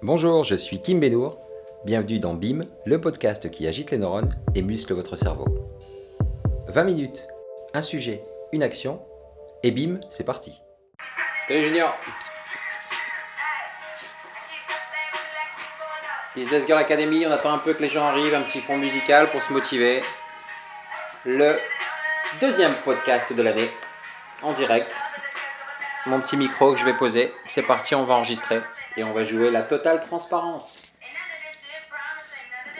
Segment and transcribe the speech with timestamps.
[0.00, 1.40] Bonjour, je suis Kim Benour.
[1.84, 5.46] Bienvenue dans BIM, le podcast qui agite les neurones et muscle votre cerveau.
[6.68, 7.26] 20 minutes,
[7.74, 8.22] un sujet,
[8.52, 9.02] une action,
[9.64, 10.62] et BIM, c'est parti.
[11.48, 11.96] Salut Junior
[16.36, 19.26] Business Girl Academy, on attend un peu que les gens arrivent, un petit fond musical
[19.26, 20.00] pour se motiver.
[21.26, 21.58] Le
[22.40, 23.68] deuxième podcast de l'année,
[24.42, 24.94] en direct.
[26.06, 28.60] Mon petit micro que je vais poser, c'est parti, on va enregistrer
[28.98, 30.78] et on va jouer la totale transparence.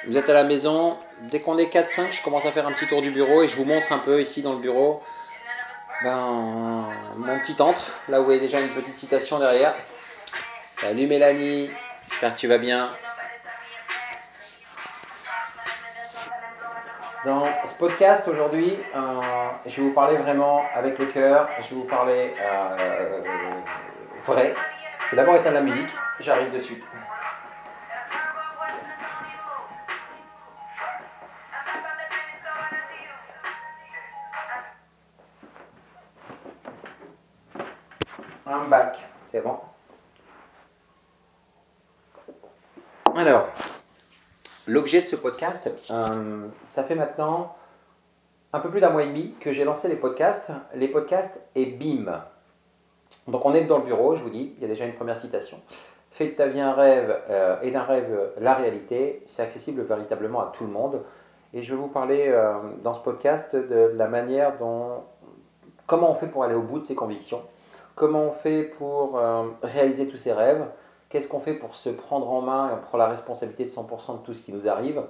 [0.06, 0.98] Vous êtes à la maison,
[1.30, 3.56] dès qu'on est 4-5, je commence à faire un petit tour du bureau et je
[3.56, 5.00] vous montre un peu ici dans le bureau
[6.02, 9.74] ben, mon petit antre, là où vous voyez déjà une petite citation derrière.
[10.76, 11.70] Salut Mélanie,
[12.08, 12.88] j'espère que tu vas bien.
[17.24, 19.00] Dans ce podcast aujourd'hui, euh,
[19.66, 23.20] je vais vous parler vraiment avec le cœur, je vais vous parler euh,
[24.24, 24.54] vrai.
[25.00, 25.88] Je vais d'abord éteindre la musique.
[26.28, 26.84] J'arrive de suite.
[38.44, 38.98] Un bac,
[39.32, 39.56] c'est bon.
[43.16, 43.48] Alors,
[44.66, 47.56] l'objet de ce podcast, euh, ça fait maintenant
[48.52, 50.50] un peu plus d'un mois et demi que j'ai lancé les podcasts.
[50.74, 52.22] Les podcasts et BIM.
[53.28, 55.16] Donc on est dans le bureau, je vous dis, il y a déjà une première
[55.16, 55.58] citation.
[56.10, 60.40] Fais de ta vie un rêve euh, et d'un rêve la réalité, c'est accessible véritablement
[60.40, 61.02] à tout le monde.
[61.54, 65.02] Et je vais vous parler euh, dans ce podcast de la manière dont,
[65.86, 67.40] comment on fait pour aller au bout de ses convictions,
[67.94, 70.64] comment on fait pour euh, réaliser tous ses rêves,
[71.08, 74.24] qu'est-ce qu'on fait pour se prendre en main et prendre la responsabilité de 100% de
[74.24, 75.02] tout ce qui nous arrive,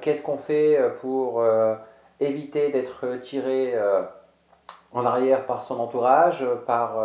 [0.00, 1.44] qu'est-ce qu'on fait pour
[2.18, 3.74] éviter d'être tiré
[4.92, 6.96] en arrière par son entourage, par,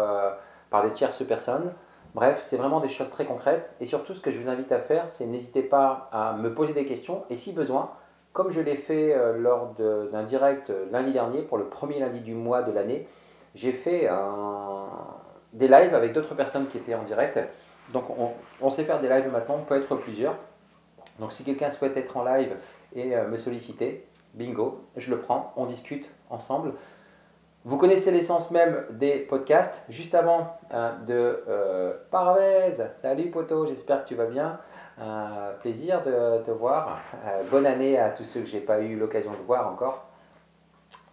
[0.71, 1.71] par des tierces personnes.
[2.15, 3.71] Bref, c'est vraiment des choses très concrètes.
[3.79, 6.73] Et surtout, ce que je vous invite à faire, c'est n'hésitez pas à me poser
[6.73, 7.23] des questions.
[7.29, 7.91] Et si besoin,
[8.33, 12.19] comme je l'ai fait euh, lors d'un direct euh, lundi dernier, pour le premier lundi
[12.19, 13.07] du mois de l'année,
[13.55, 14.09] j'ai fait
[15.53, 17.39] des lives avec d'autres personnes qui étaient en direct.
[17.91, 18.05] Donc
[18.61, 20.35] on, sait faire des lives maintenant, on peut être plusieurs.
[21.19, 22.55] Donc si quelqu'un souhaite être en live
[22.95, 26.73] et euh, me solliciter, bingo, je le prends, on discute ensemble.
[27.65, 29.83] Vous connaissez l'essence même des podcasts.
[29.87, 31.93] Juste avant hein, de euh,
[33.01, 34.59] salut poto, j'espère que tu vas bien.
[35.61, 36.99] Plaisir de te voir.
[37.25, 40.03] Euh, bonne année à tous ceux que j'ai pas eu l'occasion de voir encore.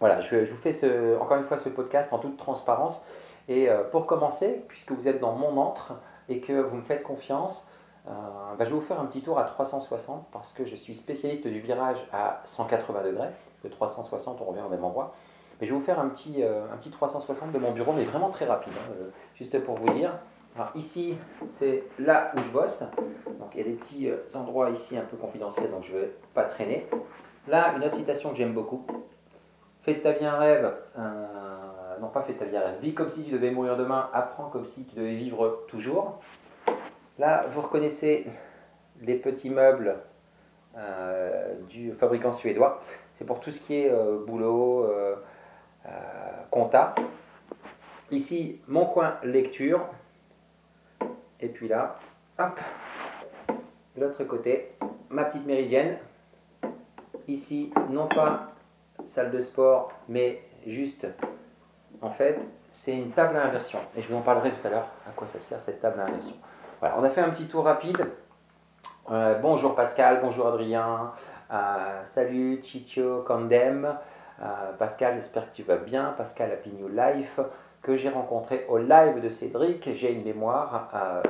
[0.01, 0.73] Voilà, je, vous fais
[1.21, 3.05] encore une fois ce podcast en toute transparence.
[3.47, 5.93] Et euh, pour commencer, puisque vous êtes dans mon antre
[6.27, 7.65] et que vous me faites confiance,
[8.05, 11.47] bah, je vais vous faire un petit tour à 360 parce que je suis spécialiste
[11.47, 13.29] du virage à 180 degrés.
[13.63, 15.13] De 360, on revient au même endroit
[15.65, 18.29] je vais vous faire un petit, euh, un petit 360 de mon bureau, mais vraiment
[18.29, 20.17] très rapide, hein, euh, juste pour vous dire.
[20.55, 21.17] Alors ici,
[21.47, 22.83] c'est là où je bosse.
[23.39, 25.99] Donc il y a des petits euh, endroits ici un peu confidentiels, donc je ne
[25.99, 26.87] vais pas traîner.
[27.47, 28.85] Là, une autre citation que j'aime beaucoup.
[29.83, 30.73] Fais de ta vie un rêve.
[31.99, 32.79] non, pas fais de ta vie un rêve.
[32.81, 34.09] Vis comme si tu devais mourir demain.
[34.13, 36.19] Apprends comme si tu devais vivre toujours.
[37.17, 38.27] Là, vous reconnaissez
[39.01, 39.97] les petits meubles
[41.67, 42.79] du fabricant suédois.
[43.15, 43.91] C'est pour tout ce qui est
[44.27, 44.87] boulot,
[46.49, 46.95] compta.
[48.11, 49.85] Ici, mon coin lecture.
[51.39, 51.97] Et puis là,
[52.37, 52.59] hop,
[53.95, 54.73] de l'autre côté,
[55.09, 55.97] ma petite méridienne.
[57.27, 58.51] Ici, non pas
[59.05, 61.07] salle de sport, mais juste,
[62.01, 63.79] en fait, c'est une table à inversion.
[63.95, 66.05] Et je vous en parlerai tout à l'heure à quoi ça sert cette table à
[66.05, 66.35] inversion.
[66.79, 68.05] Voilà, on a fait un petit tour rapide.
[69.09, 71.11] Euh, bonjour Pascal, bonjour Adrien,
[71.51, 73.97] euh, salut Chicho Condem.
[74.41, 76.13] Euh, Pascal, j'espère que tu vas bien.
[76.17, 77.39] Pascal Happy Life,
[77.81, 79.93] que j'ai rencontré au live de Cédric.
[79.93, 80.89] J'ai une mémoire.
[80.95, 81.21] Euh,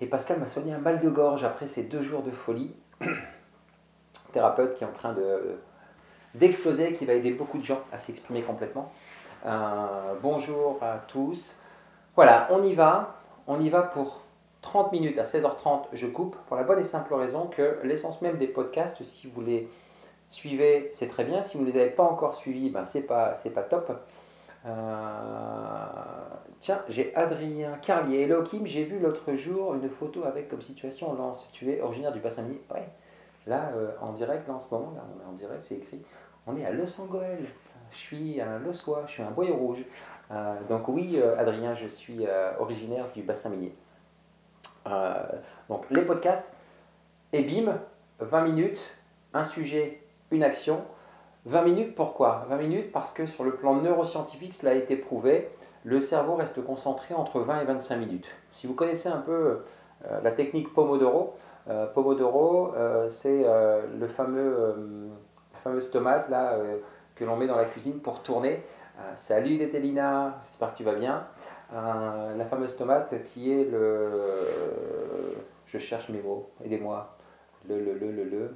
[0.00, 2.74] et Pascal m'a soigné un mal de gorge après ces deux jours de folie.
[4.32, 5.58] Thérapeute qui est en train de
[6.34, 8.92] d'exploser, qui va aider beaucoup de gens à s'exprimer complètement.
[9.46, 11.60] Euh, bonjour à tous.
[12.16, 13.14] Voilà, on y va.
[13.46, 14.22] On y va pour
[14.62, 15.84] 30 minutes à 16h30.
[15.92, 19.34] Je coupe pour la bonne et simple raison que l'essence même des podcasts, si vous
[19.34, 19.70] voulez
[20.28, 21.42] suivez, c'est très bien.
[21.42, 23.92] Si vous ne les avez pas encore suivis, ben c'est pas, pas top.
[24.66, 25.86] Euh,
[26.60, 28.22] tiens, j'ai Adrien Carlier.
[28.22, 31.48] Hello Kim, j'ai vu l'autre jour une photo avec comme situation Lance.
[31.52, 32.62] Tu es originaire du bassin minier?
[32.72, 32.88] Ouais.
[33.46, 36.02] Là, euh, en direct, là en ce moment, là, on est en direct, c'est écrit.
[36.46, 37.44] On est à Los Angeles.
[37.90, 39.84] Je suis un Lossois, je suis un boyau rouge.
[40.30, 42.26] Euh, donc oui, Adrien, je suis
[42.58, 43.74] originaire du bassin minier.
[45.68, 46.52] donc les podcasts,
[47.32, 47.78] et bim,
[48.20, 48.80] 20 minutes,
[49.34, 50.03] un sujet
[50.34, 50.82] une action.
[51.46, 52.46] 20 minutes, pourquoi?
[52.48, 55.50] 20 minutes parce que sur le plan neuroscientifique, cela a été prouvé,
[55.84, 58.28] le cerveau reste concentré entre 20 et 25 minutes.
[58.50, 59.60] Si vous connaissez un peu
[60.22, 61.34] la technique Pomodoro.
[61.94, 62.72] Pomodoro,
[63.10, 63.44] c'est
[63.98, 65.10] le fameux,
[65.52, 66.56] la fameuse tomate là,
[67.14, 68.62] que l'on met dans la cuisine pour tourner.
[69.16, 71.26] salut Dételina, j'espère que tu vas bien.
[71.72, 74.20] la fameuse tomate qui est le.
[75.66, 77.16] Je cherche mes mots, aidez-moi.
[77.68, 78.50] Le, le, le, le, le,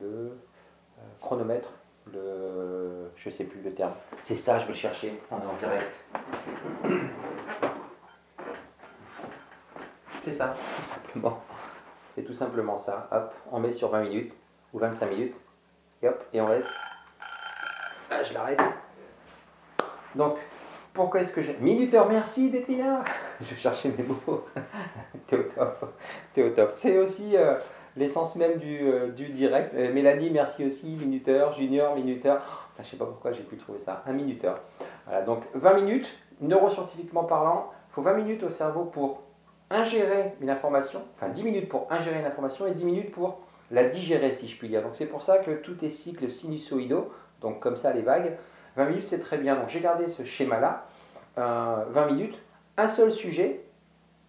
[0.00, 0.38] le
[1.20, 1.70] chronomètre
[2.12, 3.92] le, je sais plus le terme.
[4.20, 5.20] C'est ça, je vais le chercher.
[5.30, 5.90] On est en direct.
[10.24, 11.40] C'est ça, tout simplement.
[12.14, 13.08] C'est tout simplement ça.
[13.12, 14.34] Hop, on met sur 20 minutes
[14.72, 15.36] ou 25 minutes.
[16.02, 16.72] Et hop, et on laisse.
[18.10, 18.60] Ah, je l'arrête.
[20.14, 20.38] Donc,
[20.92, 21.56] pourquoi est-ce que j'ai.
[21.58, 23.04] Minuteur, merci Détina
[23.40, 24.44] Je vais chercher mes mots.
[25.26, 25.94] T'es au top.
[26.32, 26.70] T'es au top.
[26.72, 27.36] C'est aussi.
[27.36, 27.56] Euh,
[27.96, 29.74] l'essence même du, euh, direct.
[29.74, 32.68] Euh, Mélanie, merci aussi, minuteur, junior, minuteur.
[32.76, 34.60] je ne sais pas pourquoi j'ai pu trouver ça, un minuteur.
[35.06, 39.22] Voilà, donc 20 minutes, neuroscientifiquement parlant, il faut 20 minutes au cerveau pour
[39.70, 43.40] ingérer une information, enfin 10 minutes pour ingérer une information et 10 minutes pour
[43.70, 44.82] la digérer, si je puis dire.
[44.82, 47.10] Donc c'est pour ça que tout est cycle sinusoïdaux,
[47.40, 48.36] donc comme ça les vagues.
[48.76, 49.56] 20 minutes, c'est très bien.
[49.56, 50.86] Donc j'ai gardé ce schéma-là.
[51.36, 52.38] 20 euh, minutes,
[52.76, 53.64] un seul sujet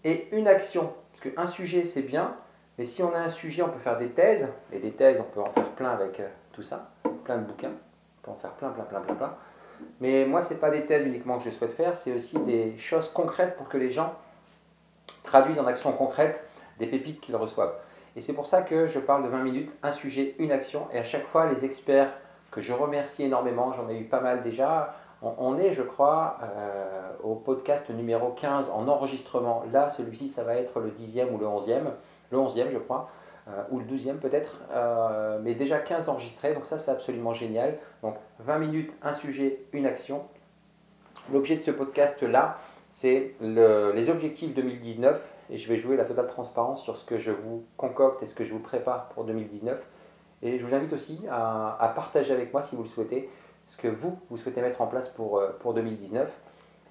[0.03, 0.93] et une action.
[1.11, 2.35] Parce qu'un sujet, c'est bien,
[2.77, 5.24] mais si on a un sujet, on peut faire des thèses, et des thèses, on
[5.24, 6.89] peut en faire plein avec euh, tout ça,
[7.24, 9.33] plein de bouquins, on peut en faire plein, plein, plein, plein, plein.
[10.00, 12.77] Mais moi, ce n'est pas des thèses uniquement que je souhaite faire, c'est aussi des
[12.77, 14.13] choses concrètes pour que les gens
[15.24, 16.44] traduisent en actions concrètes
[16.79, 17.75] des pépites qu'ils reçoivent.
[18.15, 20.97] Et c'est pour ça que je parle de 20 minutes, un sujet, une action, et
[20.97, 22.12] à chaque fois, les experts
[22.51, 27.09] que je remercie énormément, j'en ai eu pas mal déjà, on, est, je crois, euh,
[27.23, 29.63] au podcast numéro 15 en enregistrement.
[29.73, 31.85] Là, celui-ci, ça va être le 10e ou le 11e
[32.31, 33.09] le 11e je crois,
[33.50, 37.77] euh, ou le 12e peut-être, euh, mais déjà 15 enregistrés, donc ça c'est absolument génial.
[38.01, 40.25] Donc 20 minutes, un sujet, une action.
[41.31, 42.57] L'objet de ce podcast-là,
[42.89, 47.31] c'est les objectifs 2019, et je vais jouer la totale transparence sur ce que je
[47.31, 49.77] vous concocte et ce que je vous prépare pour 2019.
[50.41, 53.30] Et je vous invite aussi à, partager avec moi, si vous le souhaitez,
[53.65, 56.30] ce que vous, vous souhaitez mettre en place pour, euh, pour 2019.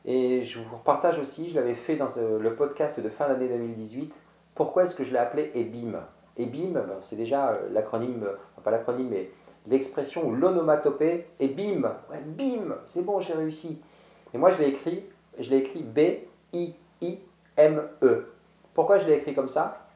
[0.05, 4.19] Et je vous partage aussi, je l'avais fait dans le podcast de fin d'année 2018,
[4.57, 6.01] pourquoi est-ce que je l'ai appelé EBIM?
[6.39, 9.31] EBIM, ben, c'est déjà euh, l'acronyme, euh, pas l'acronyme, mais
[9.69, 11.27] l'expression ou l'onomatopée.
[11.39, 13.81] EBIM, ouais, BIM, c'est bon, j'ai réussi.
[14.35, 15.05] Et moi, je l'ai écrit,
[15.39, 16.73] je l'ai écrit B-I-I-M-E.
[18.75, 19.87] Pourquoi je l'ai écrit comme ça?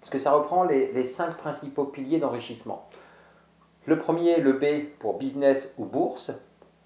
[0.00, 2.88] Parce que ça reprend les, les cinq principaux piliers d'enrichissement.
[3.86, 6.32] Le premier, le B pour business ou bourse.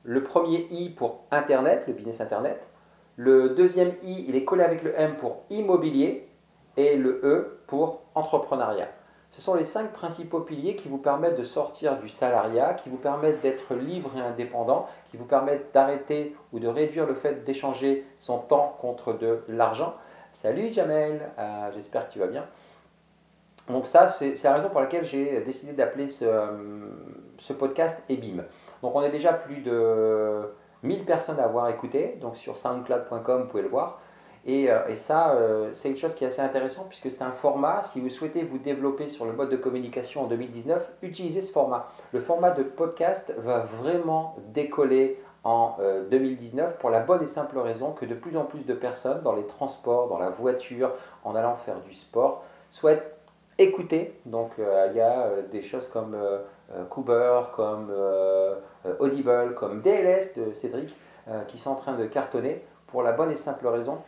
[0.05, 2.62] Le premier I pour Internet, le business Internet.
[3.17, 6.29] Le deuxième I, il est collé avec le M pour immobilier
[6.76, 8.88] et le E pour entrepreneuriat.
[9.37, 12.97] Ce sont les cinq principaux piliers qui vous permettent de sortir du salariat, qui vous
[12.97, 18.06] permettent d'être libre et indépendant, qui vous permettent d'arrêter ou de réduire le fait d'échanger
[18.19, 19.94] son temps contre de l'argent.
[20.31, 22.47] Salut Jamel, euh, j'espère que tu vas bien.
[23.69, 26.27] Donc ça, c'est la raison pour laquelle j'ai décidé d'appeler ce,
[27.38, 28.44] ce, podcast EBIM.
[28.82, 30.43] Donc on est déjà plus de
[30.82, 34.00] 1000 personnes à avoir écouté, donc sur soundcloud.com, vous pouvez le voir.
[34.46, 37.82] Euh, et, ça, euh, c'est quelque chose qui est assez intéressant puisque c'est un format,
[37.82, 41.88] si vous souhaitez vous développer sur le mode de communication en 2019, utilisez ce format.
[42.12, 45.76] Le format de podcast va vraiment décoller en
[46.11, 49.20] 2019 euh, pour la bonne et simple raison que de plus en plus de personnes
[49.23, 50.93] dans les transports, dans la voiture,
[51.25, 53.17] en allant faire du sport, souhaitent
[53.58, 54.19] écouter.
[54.27, 56.17] Donc il y a des choses comme
[56.91, 57.93] Cooper, comme
[58.98, 60.96] Audible, comme DLS de Cédric
[61.46, 63.98] qui sont en train de cartonner pour la bonne et simple raison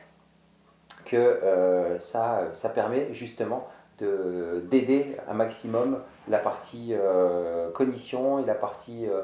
[1.07, 8.55] que euh, ça, ça permet justement d'aider un maximum la partie euh, cognition et la
[8.55, 9.23] partie euh,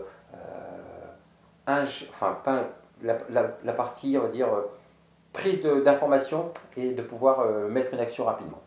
[1.66, 2.38] enfin
[3.02, 4.48] la, la, partie on va dire
[5.34, 8.60] prise d'information et de pouvoir mettre une action rapidement.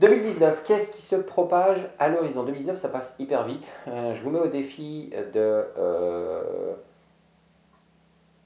[0.00, 2.44] 2019, qu'est-ce qui se propage à l'horizon?
[2.44, 3.70] 2019, ça passe hyper vite.
[3.86, 5.64] je vous mets au défi de...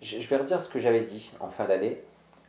[0.00, 2.02] je vais redire ce que j'avais dit en fin d'année.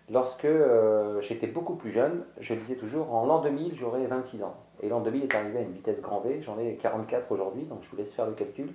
[0.10, 4.56] Lorsque euh, j'étais beaucoup plus jeune, je disais toujours en l'an 2000, j'aurai 26 ans.
[4.82, 7.80] Et l'an 2000 est arrivé à une vitesse grand V, j'en ai 44 aujourd'hui, donc
[7.82, 8.70] je vous laisse faire le calcul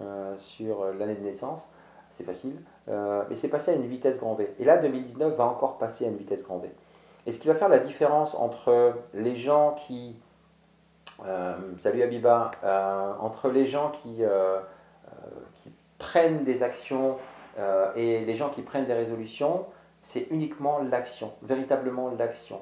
[0.00, 1.70] euh, sur l'année de naissance,
[2.08, 2.56] c'est facile.
[2.88, 4.54] Euh, mais c'est passé à une vitesse grand V.
[4.58, 6.70] Et là, 2019 va encore passer à une vitesse grand V.
[7.26, 10.16] Et ce qui va faire la différence entre les gens qui...
[11.78, 12.50] salut Abiba,
[13.20, 14.22] entre les gens qui,
[15.54, 17.16] qui prennent des actions
[17.94, 19.66] et les gens qui prennent des résolutions,
[20.02, 22.60] c'est uniquement l'action, véritablement l'action.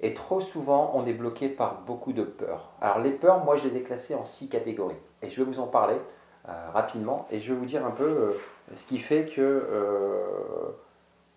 [0.00, 2.70] Et trop souvent, on est bloqué par beaucoup de peurs.
[2.80, 4.96] Alors les peurs, moi, je les ai classées en six catégories.
[5.22, 5.98] Et je vais vous en parler
[6.48, 7.26] euh, rapidement.
[7.30, 8.32] Et je vais vous dire un peu euh,
[8.74, 10.22] ce qui fait que euh,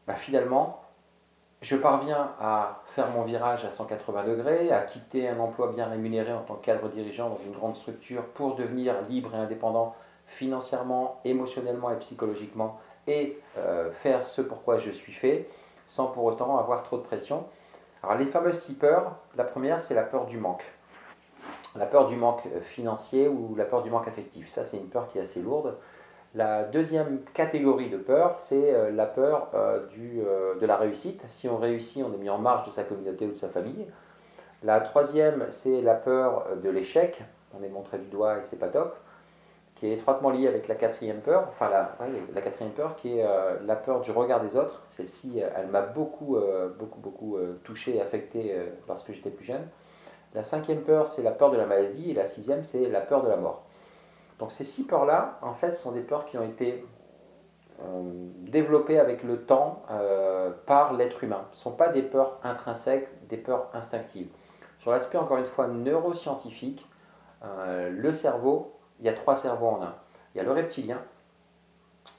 [0.07, 0.83] bah, finalement,
[1.61, 6.31] je parviens à faire mon virage à 180 degrés, à quitter un emploi bien rémunéré
[6.31, 9.95] en tant que cadre dirigeant dans une grande structure pour devenir libre et indépendant
[10.27, 15.49] financièrement, émotionnellement et psychologiquement et euh, faire ce pourquoi je suis fait
[15.87, 17.45] sans pour autant avoir trop de pression.
[18.03, 20.63] Alors les fameuses six peurs, la première c'est la peur du manque.
[21.75, 24.49] La peur du manque euh, financier ou la peur du manque affectif.
[24.49, 25.77] Ça c'est une peur qui est assez lourde.
[26.33, 29.49] La deuxième catégorie de peur, c'est euh, la peur
[29.91, 30.21] du,
[30.61, 31.25] de la réussite.
[31.27, 33.85] Si on réussit, on est mis en marge de sa communauté ou de sa famille.
[34.63, 37.21] La troisième, c'est la peur de l'échec.
[37.59, 38.95] On est montré du doigt et c'est pas top
[39.81, 41.97] qui est étroitement liée avec la quatrième peur, enfin la,
[42.35, 44.83] la quatrième peur qui est euh, la peur du regard des autres.
[44.89, 48.55] Celle-ci, euh, elle m'a beaucoup, euh, beaucoup, beaucoup touché et affecté
[48.87, 49.67] lorsque j'étais plus jeune.
[50.35, 53.23] La cinquième peur, c'est la peur de la maladie, et la sixième, c'est la peur
[53.23, 53.63] de la mort.
[54.37, 56.85] Donc ces six peurs-là, en fait, sont des peurs qui ont été
[58.41, 59.81] développées avec le temps
[60.67, 61.45] par l'être humain.
[61.53, 64.29] Ce ne sont pas des peurs intrinsèques, des peurs instinctives.
[64.77, 66.87] Sur l'aspect, encore une fois, neuroscientifique,
[67.43, 69.95] le cerveau il y a trois cerveaux en un.
[70.33, 71.01] Il y a le reptilien,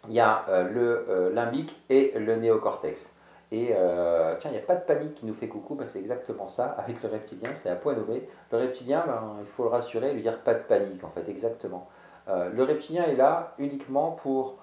[0.09, 3.17] il y a euh, le euh, limbique et le néocortex.
[3.53, 5.99] Et euh, tiens, il n'y a pas de panique qui nous fait coucou, ben, c'est
[5.99, 6.67] exactement ça.
[6.79, 8.27] Avec le reptilien, c'est à point nommé.
[8.51, 11.89] Le reptilien, ben, il faut le rassurer, lui dire pas de panique, en fait, exactement.
[12.27, 14.57] le reptilien est là uniquement pour,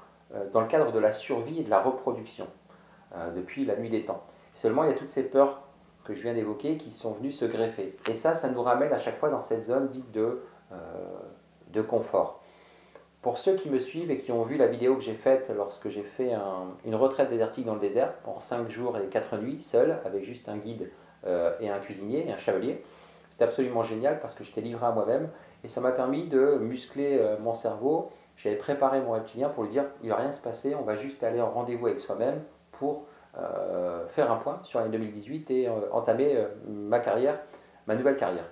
[0.52, 2.48] dans le cadre de la survie et de la reproduction,
[3.36, 4.24] depuis la nuit des temps.
[4.54, 5.62] Seulement, il y a toutes ces peurs
[6.04, 7.96] que je viens d'évoquer qui sont venues se greffer.
[8.10, 10.42] Et ça, ça nous ramène à chaque fois dans cette zone dite de
[11.70, 12.40] de confort.
[13.22, 15.90] Pour ceux qui me suivent et qui ont vu la vidéo que j'ai faite lorsque
[15.90, 16.32] j'ai fait
[16.86, 20.48] une retraite désertique dans le désert, pour 5 jours et 4 nuits, seul, avec juste
[20.48, 20.90] un guide
[21.28, 22.82] euh, et un cuisinier et un chevalier,
[23.30, 25.30] c'était absolument génial parce que j'étais livré à moi-même
[25.66, 28.10] et ça m'a permis de muscler euh, mon cerveau.
[28.38, 30.96] J'avais préparé mon reptilien pour lui dire il ne va rien se passer, on va
[30.96, 33.04] juste aller en rendez-vous avec soi-même pour
[33.38, 37.02] euh, faire un point sur l'année 2018 et entamer ma
[37.86, 38.46] ma nouvelle carrière.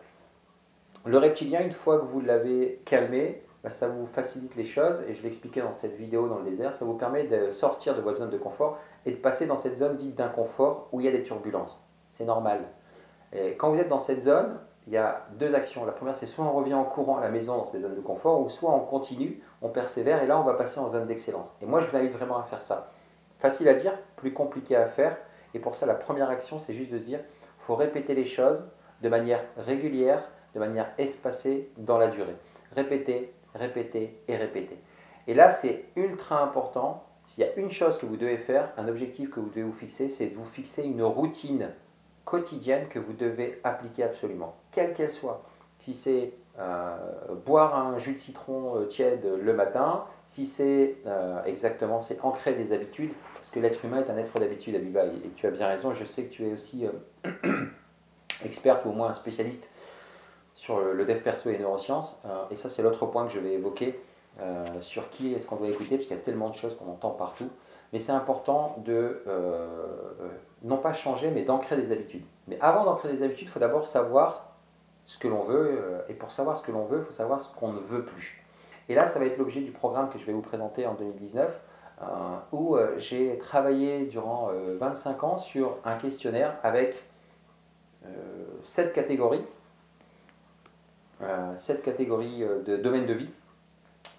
[1.08, 5.14] Le reptilien, une fois que vous l'avez calmé, bah, ça vous facilite les choses, et
[5.14, 8.18] je l'expliquais dans cette vidéo dans le désert, ça vous permet de sortir de votre
[8.18, 11.12] zone de confort et de passer dans cette zone dite d'inconfort où il y a
[11.12, 11.82] des turbulences.
[12.12, 12.60] C'est normal.
[13.32, 15.86] Et quand vous êtes dans cette zone, il y a deux actions.
[15.86, 18.02] La première, c'est soit on revient en courant à la maison dans cette zone de
[18.02, 21.56] confort, ou soit on continue, on persévère, et là, on va passer en zone d'excellence.
[21.62, 22.92] Et moi, je vous invite vraiment à faire ça.
[23.38, 25.16] Facile à dire, plus compliqué à faire.
[25.54, 28.26] Et pour ça, la première action, c'est juste de se dire, il faut répéter les
[28.26, 28.70] choses
[29.02, 32.36] de manière régulière, de manière espacée dans la durée.
[32.76, 34.80] Répétez, répétez et répétez.
[35.28, 37.04] Et là, c'est ultra important.
[37.24, 39.74] S'il y a une chose que vous devez faire, un objectif que vous devez vous
[39.74, 41.70] fixer, c'est de vous fixer une routine
[42.26, 45.44] quotidienne que vous devez appliquer absolument, quelle qu'elle soit.
[45.80, 46.96] Si c'est euh,
[47.46, 52.56] boire un jus de citron euh, tiède le matin, si c'est euh, exactement, c'est ancrer
[52.56, 55.52] des habitudes, parce que l'être humain est un être d'habitude, Abiba, et, et tu as
[55.52, 56.88] bien raison, je sais que tu es aussi
[58.44, 59.70] experte ou au moins un spécialiste
[60.58, 62.20] sur le dev perso et neurosciences.
[62.26, 64.02] Euh, et ça, c'est l'autre point que je vais évoquer
[64.42, 66.90] euh, sur qui est-ce qu'on doit écouter, parce qu'il y a tellement de choses qu'on
[66.92, 67.48] entend partout.
[67.94, 69.68] Mais c'est important de, euh,
[70.64, 72.26] non pas changer, mais d'ancrer des habitudes.
[72.48, 74.56] Mais avant d'ancrer des habitudes, il faut d'abord savoir
[75.06, 76.04] ce que l'on veut.
[76.10, 78.44] et pour savoir ce que l'on veut, il faut savoir ce qu'on ne veut plus.
[78.90, 81.62] Et là, ça va être l'objet du programme que je vais vous présenter en 2019,
[82.52, 84.50] où j'ai travaillé durant
[84.80, 87.04] 25 ans sur un questionnaire avec
[88.64, 89.46] sept catégories
[91.56, 93.30] cette catégorie euh, de domaines de vie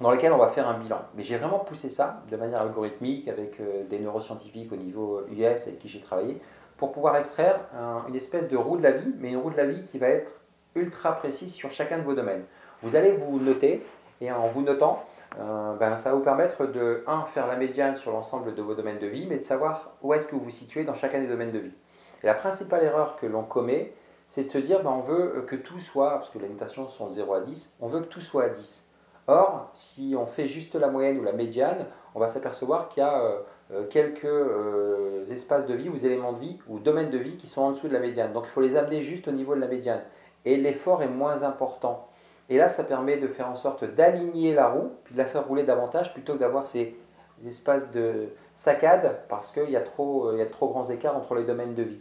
[0.01, 1.01] dans lesquels on va faire un bilan.
[1.15, 5.67] Mais j'ai vraiment poussé ça de manière algorithmique avec euh, des neuroscientifiques au niveau US
[5.67, 6.41] avec qui j'ai travaillé
[6.77, 7.59] pour pouvoir extraire
[8.07, 10.07] une espèce de roue de la vie, mais une roue de la vie qui va
[10.07, 10.31] être
[10.77, 12.45] ultra précise sur chacun de vos domaines.
[12.83, 13.85] Vous allez vous noter
[14.21, 15.05] et en vous notant,
[15.39, 18.75] euh, ben, ça va vous permettre de, un, faire la médiane sur l'ensemble de vos
[18.75, 21.27] domaines de vie, mais de savoir où est-ce que vous vous situez dans chacun des
[21.27, 21.75] domaines de vie.
[22.23, 23.93] Et la principale erreur que l'on commet,
[24.29, 27.09] c'est de se dire ben, on veut que tout soit, parce que les notations sont
[27.09, 28.89] de 0 à 10, on veut que tout soit à 10.
[29.31, 33.07] Or, si on fait juste la moyenne ou la médiane, on va s'apercevoir qu'il y
[33.07, 33.41] a euh,
[33.73, 37.47] euh, quelques euh, espaces de vie ou éléments de vie ou domaines de vie qui
[37.47, 38.33] sont en dessous de la médiane.
[38.33, 40.01] Donc il faut les amener juste au niveau de la médiane.
[40.47, 42.09] Et l'effort est moins important.
[42.49, 45.47] Et là, ça permet de faire en sorte d'aligner la roue, puis de la faire
[45.47, 46.97] rouler davantage, plutôt que d'avoir ces
[47.45, 51.45] espaces de saccade, parce qu'il y, a trop, y a trop grands écarts entre les
[51.45, 52.01] domaines de vie.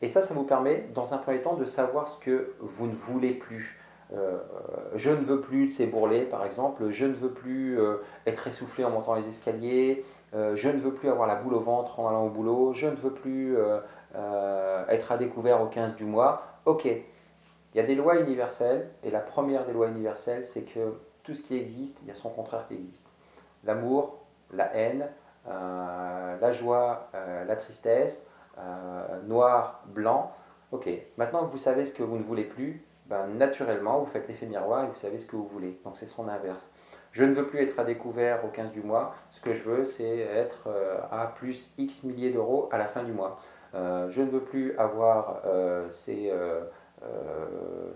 [0.00, 2.94] Et ça, ça vous permet, dans un premier temps, de savoir ce que vous ne
[2.94, 3.78] voulez plus.
[4.14, 4.38] Euh,
[4.94, 6.90] je ne veux plus de ces bourrelets, par exemple.
[6.90, 10.04] Je ne veux plus euh, être essoufflé en montant les escaliers.
[10.34, 12.72] Euh, je ne veux plus avoir la boule au ventre en allant au boulot.
[12.72, 13.56] Je ne veux plus
[14.88, 16.42] être à découvert au 15 du mois.
[16.64, 17.02] Ok, il
[17.74, 18.90] y a des lois universelles.
[19.02, 22.14] Et la première des lois universelles, c'est que tout ce qui existe, il y a
[22.14, 23.06] son contraire qui existe.
[23.64, 24.18] L'amour,
[24.52, 25.08] la haine,
[25.46, 28.26] la joie, la tristesse,
[29.26, 30.32] noir, blanc.
[30.72, 34.28] Ok, maintenant que vous savez ce que vous ne voulez plus, ben, naturellement, vous faites
[34.28, 35.80] l'effet miroir et vous savez ce que vous voulez.
[35.84, 36.70] Donc c'est son inverse.
[37.12, 39.14] Je ne veux plus être à découvert au 15 du mois.
[39.30, 43.02] Ce que je veux, c'est être euh, à plus X milliers d'euros à la fin
[43.02, 43.38] du mois.
[43.74, 46.30] Euh, je ne veux plus avoir euh, ces,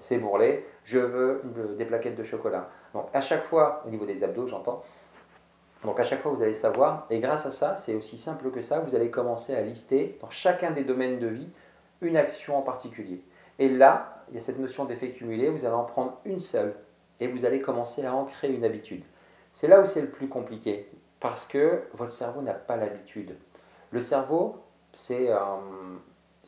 [0.01, 0.65] ces, bourrelets.
[0.85, 1.43] Je veux
[1.77, 2.71] des plaquettes de chocolat.
[2.95, 4.83] Donc à chaque fois, au niveau des abdos, j'entends.
[5.85, 7.07] Donc à chaque fois, vous allez savoir.
[7.11, 8.81] Et grâce à ça, c'est aussi simple que ça.
[8.81, 11.49] Vous allez commencer à lister dans chacun des domaines de vie
[12.01, 13.23] une action en particulier.
[13.59, 16.75] Et là, il y a cette notion d'effet cumulé, vous allez en prendre une seule
[17.21, 19.05] et vous allez commencer à en créer une habitude.
[19.53, 20.89] C'est là où c'est le plus compliqué,
[21.21, 23.37] parce que votre cerveau n'a pas l'habitude.
[23.91, 24.57] Le cerveau,
[24.93, 25.37] c'est euh,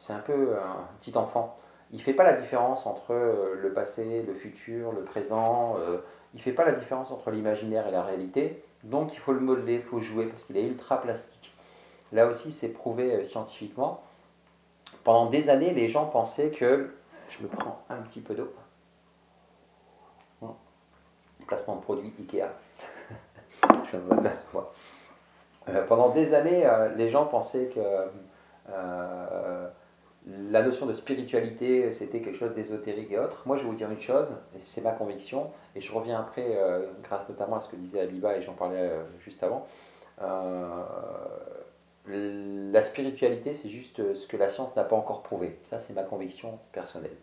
[0.08, 1.58] un peu un petit enfant.
[1.92, 5.76] Il ne fait pas la différence entre euh, le passé, le futur, le présent.
[5.78, 5.98] Euh,
[6.32, 8.64] il ne fait pas la différence entre l'imaginaire et la réalité.
[8.84, 11.54] Donc il faut le modeler, il faut jouer, parce qu'il est ultra plastique.
[12.12, 14.02] Là aussi, c'est prouvé scientifiquement.
[15.02, 16.94] Pendant des années, les gens pensaient que.
[17.28, 18.52] Je me prends un petit peu d'eau.
[21.46, 22.48] Placement de produit Ikea.
[23.62, 24.66] je viens de m'apercevoir.
[25.68, 27.80] Euh, pendant des années, euh, les gens pensaient que
[28.70, 29.68] euh,
[30.26, 33.42] la notion de spiritualité, c'était quelque chose d'ésotérique et autre.
[33.46, 36.58] Moi, je vais vous dire une chose, et c'est ma conviction, et je reviens après,
[37.02, 38.90] grâce notamment à ce que disait Abiba, et j'en parlais
[39.20, 39.66] juste avant.
[42.06, 45.58] La spiritualité, c'est juste euh, ce que la science n'a pas encore prouvé.
[45.64, 47.16] Ça, c'est ma conviction personnelle.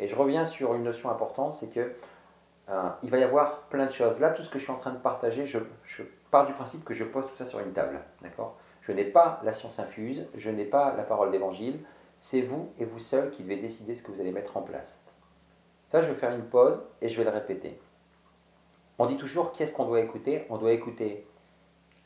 [0.00, 1.92] Et je reviens sur une notion importante, c'est que
[2.70, 4.20] euh, il va y avoir plein de choses.
[4.20, 5.58] Là, tout ce que je suis en train de partager, je,
[6.30, 8.00] pars du principe que je pose tout ça sur une table.
[8.22, 8.56] D'accord?
[8.80, 11.80] Je n'ai pas la science infuse, je n'ai pas la parole d'évangile.
[12.26, 14.98] C'est vous et vous seul qui devez décider ce que vous allez mettre en place.
[15.86, 17.78] Ça, je vais faire une pause et je vais le répéter.
[18.98, 20.46] On dit toujours qu'est-ce qu'on doit écouter?
[20.48, 21.28] On doit écouter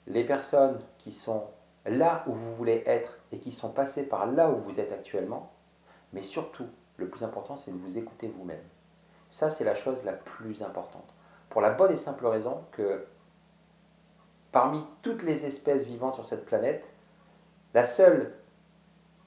[0.09, 1.45] les personnes qui sont
[1.87, 5.53] là où vous voulez être et qui sont passés par là où vous êtes actuellement,
[6.13, 8.65] mais surtout, le plus important, c'est de vous écouter vous-même.
[9.29, 11.15] Ça, c'est la chose la plus importante.
[11.49, 13.07] Pour la bonne et simple raison que
[14.51, 16.91] parmi toutes les espèces vivantes sur cette planète,
[17.73, 18.35] la seule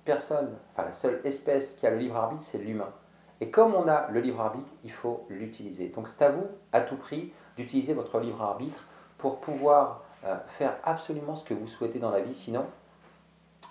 [0.06, 2.92] personne, enfin la seule espèce qui a le libre arbitre, c'est l'humain.
[3.40, 5.90] Et comme on a le libre arbitre, il faut l'utiliser.
[5.90, 8.86] Donc c'est à vous, à tout prix, d'utiliser votre libre arbitre
[9.18, 12.66] pour pouvoir euh, faire absolument ce que vous souhaitez dans la vie, sinon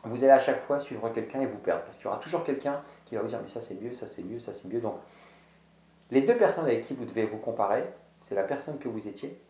[0.04, 1.82] vous allez à chaque fois suivre quelqu'un et vous perdre.
[1.84, 4.06] Parce qu'il y aura toujours quelqu'un qui va vous dire mais ça c'est mieux, ça
[4.06, 4.80] c'est mieux, ça c'est mieux.
[4.80, 4.96] Donc
[6.10, 7.84] les deux personnes avec qui vous devez vous comparer,
[8.20, 9.40] c'est la personne que vous étiez,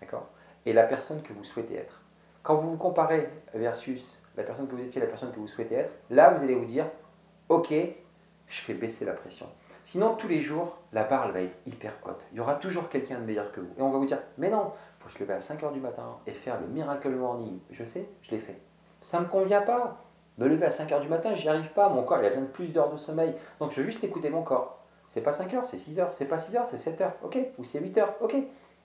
[0.00, 0.28] d'accord,
[0.64, 2.00] et la personne que vous souhaitez être.
[2.42, 5.74] Quand vous vous comparez versus la personne que vous étiez la personne que vous souhaitez
[5.74, 6.86] être, là vous allez vous dire
[7.48, 7.72] ok,
[8.46, 9.46] je fais baisser la pression.
[9.84, 12.24] Sinon, tous les jours, la barre va être hyper haute.
[12.30, 13.72] Il y aura toujours quelqu'un de meilleur que vous.
[13.76, 16.18] Et on va vous dire, mais non, il faut se lever à 5h du matin
[16.24, 17.58] et faire le miracle morning.
[17.70, 18.60] Je sais, je l'ai fait.
[19.00, 20.04] Ça ne me convient pas.
[20.38, 21.88] Me lever à 5h du matin, j'y arrive pas.
[21.88, 23.34] Mon corps, il a besoin de plus d'heures de sommeil.
[23.58, 24.78] Donc, je veux juste écouter mon corps.
[25.08, 26.08] C'est pas 5h, c'est 6h.
[26.12, 27.10] C'est pas 6h, c'est 7h.
[27.24, 27.38] Ok.
[27.58, 28.06] Ou c'est 8h.
[28.20, 28.36] Ok.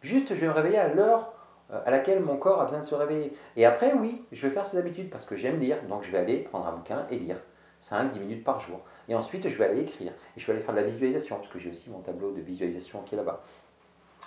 [0.01, 1.31] Juste, je vais me réveiller à l'heure
[1.69, 3.33] à laquelle mon corps a besoin de se réveiller.
[3.55, 5.77] Et après, oui, je vais faire ses habitudes parce que j'aime lire.
[5.89, 7.37] Donc, je vais aller prendre un bouquin et lire.
[7.81, 8.81] 5-10 minutes par jour.
[9.07, 10.11] Et ensuite, je vais aller écrire.
[10.35, 12.41] Et je vais aller faire de la visualisation, parce que j'ai aussi mon tableau de
[12.41, 13.41] visualisation qui est là-bas,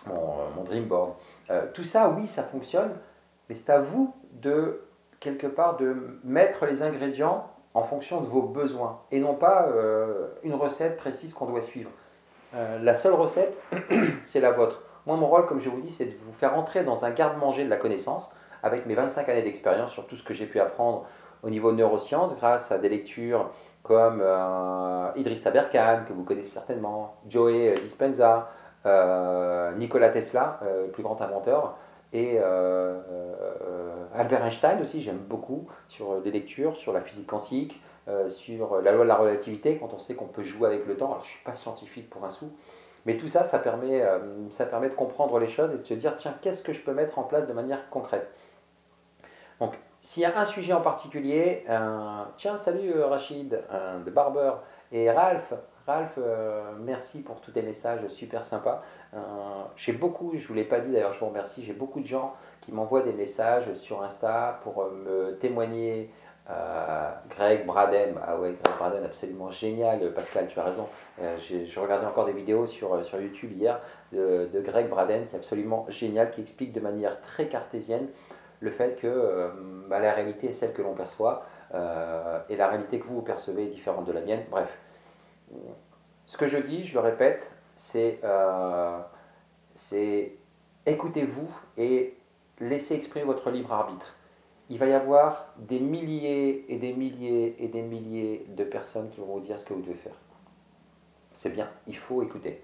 [0.06, 1.14] mon, euh, mon dream board.
[1.50, 2.92] Euh, tout ça, oui, ça fonctionne,
[3.48, 4.82] mais c'est à vous de,
[5.18, 10.28] quelque part, de mettre les ingrédients en fonction de vos besoins, et non pas euh,
[10.42, 11.90] une recette précise qu'on doit suivre.
[12.52, 13.56] la seule recette,
[14.24, 14.82] c'est la vôtre.
[15.06, 17.64] Moi, mon rôle, comme je vous dis, c'est de vous faire entrer dans un garde-manger
[17.64, 21.06] de la connaissance, avec mes 25 années d'expérience sur tout ce que j'ai pu apprendre
[21.42, 23.50] au niveau neurosciences grâce à des lectures
[23.82, 28.50] comme euh, Idriss Aberkan, que vous connaissez certainement, Joey Dispenza,
[28.86, 31.76] euh, Nikola Tesla, euh, le plus grand inventeur,
[32.12, 32.38] et
[34.12, 37.80] Albert Einstein aussi, j'aime beaucoup, sur des lectures sur la physique quantique,
[38.26, 41.06] sur la loi de la relativité, quand on sait qu'on peut jouer avec le temps.
[41.06, 42.50] Alors, je ne suis pas scientifique pour un sou,
[43.06, 44.02] mais tout ça, ça permet,
[44.50, 46.92] ça permet de comprendre les choses et de se dire, tiens, qu'est-ce que je peux
[46.92, 48.30] mettre en place de manière concrète?
[49.60, 54.10] Donc, s'il y a un sujet en particulier, euh, tiens, salut euh, Rachid, euh, de
[54.10, 54.52] Barber,
[54.92, 55.52] et Ralph,
[55.86, 56.18] Ralph,
[56.80, 58.82] merci pour tous tes messages super sympas.
[59.76, 62.06] j'ai beaucoup, je ne vous l'ai pas dit d'ailleurs, je vous remercie, j'ai beaucoup de
[62.06, 66.10] gens qui m'envoient des messages sur Insta pour me témoigner.
[67.28, 70.88] Greg Braden, ah ouais, Greg Braden, absolument génial, Pascal, tu as raison.
[71.18, 73.80] je regardais encore des vidéos sur, sur YouTube hier
[74.12, 78.08] de, Greg Braden qui est absolument génial, qui explique de manière très cartésienne
[78.60, 79.48] le fait que euh,
[79.88, 83.64] bah, la réalité est celle que l'on perçoit euh, et la réalité que vous, percevez
[83.64, 84.44] est différente de la mienne.
[84.50, 84.78] Bref,
[86.26, 88.98] ce que je dis, je le répète, c'est euh,
[90.86, 92.16] écoutez-vous et
[92.60, 94.14] laissez exprimer votre libre arbitre.
[94.70, 99.20] Il va y avoir des milliers et des milliers et des milliers de personnes qui
[99.20, 100.14] vont vous dire ce que vous devez faire.
[101.32, 102.62] C'est bien, il faut écouter.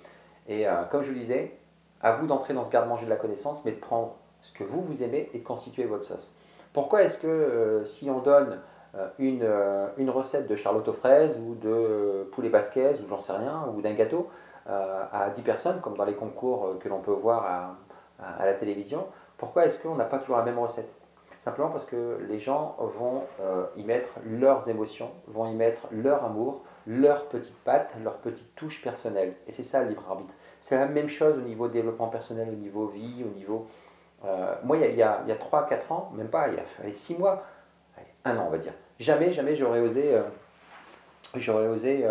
[0.48, 1.58] Et euh, comme je vous disais,
[2.00, 4.82] à vous d'entrer dans ce garde-manger de la connaissance, mais de prendre ce que vous,
[4.82, 6.36] vous aimez et de constituer votre sauce.
[6.72, 8.60] Pourquoi est-ce que euh, si on donne
[8.94, 13.68] euh, une, recette de charlotte aux fraises ou de poulet basquez ou j'en sais rien,
[13.74, 14.30] ou d'un gâteau
[14.68, 17.76] à 10 personnes, comme dans les concours que l'on peut voir
[18.18, 20.90] à, à la télévision, pourquoi est-ce qu'on n'a pas toujours la même recette?
[21.46, 26.24] Simplement parce que les gens vont euh, y mettre leurs émotions, vont y mettre leur
[26.24, 29.32] amour, leur petite patte, leur petite touche personnelle.
[29.46, 30.34] Et c'est ça le libre arbitre.
[30.58, 33.68] C'est la même chose au niveau développement personnel, au niveau vie, au niveau...
[34.24, 37.16] Euh, moi, il y a, y a, 3-4 ans, même pas, il y a 6
[37.16, 37.44] mois,
[38.24, 40.22] un an on va dire, jamais, jamais j'aurais osé, euh,
[41.36, 42.04] j'aurais osé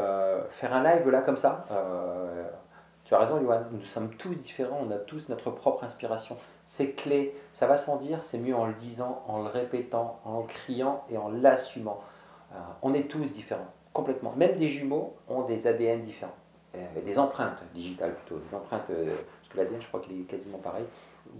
[0.49, 1.65] faire un live là comme ça
[3.05, 6.37] tu as raison, Yoann, nous sommes tous différents, on a tous notre propre inspiration.
[6.65, 10.39] C'est clé, ça va sans dire, c'est mieux en le disant, en le répétant, en
[10.39, 12.01] le criant et en l'assumant.
[12.51, 14.33] Euh, on est tous différents, complètement.
[14.35, 16.33] Même des jumeaux ont des ADN différents,
[16.75, 20.23] euh, des empreintes digitales plutôt, des empreintes, euh, parce que l'ADN je crois qu'il est
[20.23, 20.85] quasiment pareil,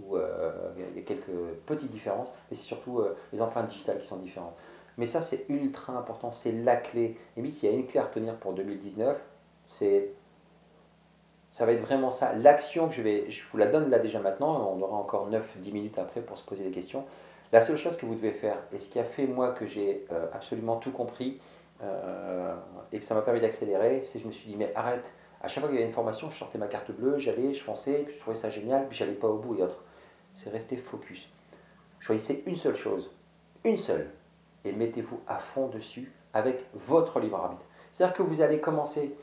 [0.04, 1.30] où il y a quelques
[1.64, 3.02] petites différences, mais c'est surtout
[3.32, 4.56] les empreintes digitales qui sont différentes.
[4.98, 7.16] Mais ça c'est ultra important, c'est la clé.
[7.36, 9.24] Et s'il y a une clé à retenir pour 2019,
[9.64, 10.12] c'est
[11.56, 12.34] ça va être vraiment ça.
[12.34, 15.72] L'action que je vais, je vous la donne là déjà maintenant, on aura encore 9-10
[15.72, 17.06] minutes après pour se poser des questions.
[17.50, 20.04] La seule chose que vous devez faire, et ce qui a fait moi que j'ai
[20.12, 21.40] euh, absolument tout compris
[21.82, 22.54] euh,
[22.92, 25.48] et que ça m'a permis d'accélérer, c'est que je me suis dit, mais arrête, à
[25.48, 28.04] chaque fois qu'il y avait une formation, je sortais ma carte bleue, j'allais, je fonçais,
[28.06, 29.82] je trouvais ça génial, puis j'allais pas au bout et autres.
[30.34, 31.30] C'est rester focus.
[32.00, 33.10] Choisissez une seule chose,
[33.64, 34.10] une seule,
[34.66, 37.64] et mettez-vous à fond dessus avec votre libre arbitre.
[37.92, 39.16] C'est-à-dire que vous allez commencer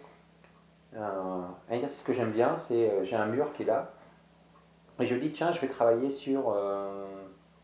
[0.99, 3.91] un exercice que j'aime bien, c'est euh, j'ai un mur qui est là,
[4.99, 7.05] et je dis tiens, je vais travailler sur, euh,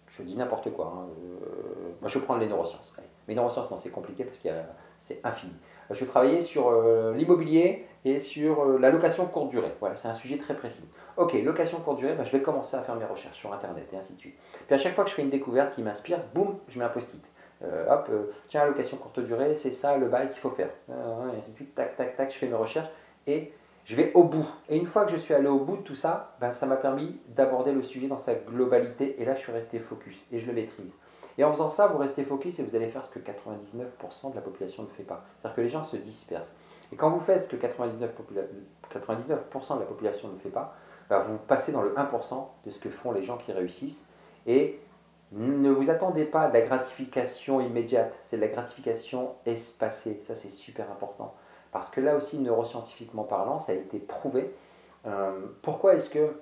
[0.08, 1.08] je dis n'importe quoi, hein,
[1.42, 2.96] euh, moi je vais prendre les neurosciences.
[2.98, 4.50] Mais les neurosciences, c'est compliqué parce que
[4.98, 5.54] c'est infini.
[5.92, 6.72] Je vais travailler sur
[7.14, 9.74] l'immobilier et sur la location courte durée.
[9.80, 10.88] Voilà, c'est un sujet très précis.
[11.18, 13.98] Ok, location courte durée, ben, je vais commencer à faire mes recherches sur Internet et
[13.98, 14.36] ainsi de suite.
[14.68, 16.90] Puis à chaque fois que je fais une découverte qui m'inspire, boum, je mets un
[16.90, 17.24] post-it.
[17.88, 18.10] hop,
[18.48, 20.70] tiens, location courte durée, c'est ça le bail qu'il faut faire.
[20.90, 22.90] et ainsi de suite, tac, tac, tac, je fais mes recherches
[23.30, 23.54] et
[23.86, 24.46] je vais au bout.
[24.68, 26.76] Et une fois que je suis allé au bout de tout ça, ben, ça m'a
[26.76, 29.22] permis d'aborder le sujet dans sa globalité.
[29.22, 30.96] Et là, je suis resté focus et je le maîtrise.
[31.38, 34.36] Et en faisant ça, vous restez focus et vous allez faire ce que 99% de
[34.36, 35.24] la population ne fait pas.
[35.38, 36.54] C'est-à-dire que les gens se dispersent.
[36.92, 38.10] Et quand vous faites ce que 99%,
[38.90, 40.76] 99 de la population ne fait pas,
[41.10, 44.10] ben, vous passez dans le 1% de ce que font les gens qui réussissent.
[44.46, 44.80] Et
[45.32, 50.20] ne vous attendez pas à de la gratification immédiate, c'est de la gratification espacée.
[50.24, 51.36] Ça, c'est super important.
[51.72, 54.54] Parce que là aussi, neuroscientifiquement parlant, ça a été prouvé.
[55.06, 56.34] Euh, pourquoi est-ce que,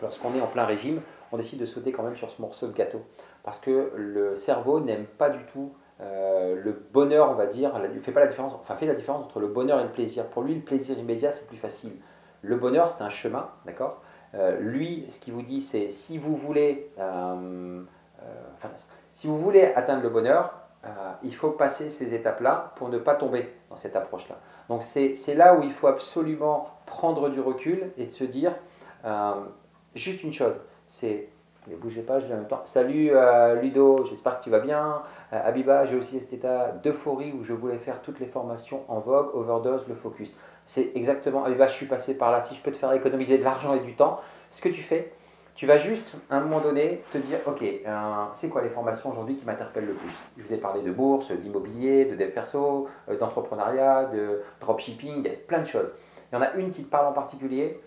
[0.00, 1.00] lorsqu'on est en plein régime,
[1.32, 3.00] on décide de sauter quand même sur ce morceau de gâteau?
[3.42, 7.98] Parce que le cerveau n'aime pas du tout euh, le bonheur, on va dire, ne
[8.00, 10.26] fait pas la différence, enfin fait la différence entre le bonheur et le plaisir.
[10.26, 11.96] Pour lui, le plaisir immédiat, c'est plus facile.
[12.42, 14.02] Le bonheur, c'est un chemin, d'accord?
[14.34, 16.90] Euh, Lui, ce qu'il vous dit, c'est si vous voulez,
[19.12, 23.14] si vous voulez atteindre le bonheur, euh, il faut passer ces étapes-là pour ne pas
[23.14, 24.36] tomber dans cette approche-là.
[24.68, 28.52] Donc c'est là où il faut absolument prendre du recul et se dire
[29.04, 29.34] euh,
[29.94, 31.28] juste une chose, c'est
[31.68, 32.62] ne bougez pas, je dis en même temps.
[32.64, 35.02] Salut euh, Ludo, j'espère que tu vas bien.
[35.30, 39.32] Abiba, j'ai aussi cet état d'euphorie où je voulais faire toutes les formations en vogue,
[39.34, 40.36] overdose, le focus.
[40.64, 42.40] C'est exactement, Abiba, je suis passé par là.
[42.40, 45.12] Si je peux te faire économiser de l'argent et du temps, ce que tu fais,
[45.54, 49.10] tu vas juste, à un moment donné, te dire, OK, euh, c'est quoi les formations
[49.10, 50.12] aujourd'hui qui m'interpellent le plus?
[50.38, 55.30] Je vous ai parlé de bourse, d'immobilier, de dev perso, euh, d'entrepreneuriat, de dropshipping, il
[55.30, 55.92] y a plein de choses.
[56.30, 57.80] Il y en a une qui te parle en particulier,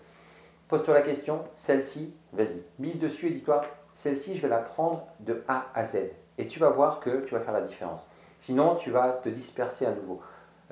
[0.68, 3.60] pose-toi la question, celle-ci, vas-y, mise dessus et dis-toi,
[3.92, 6.10] celle-ci, je vais la prendre de A à Z.
[6.38, 8.08] Et tu vas voir que tu vas faire la différence.
[8.38, 10.20] Sinon, tu vas te disperser à nouveau.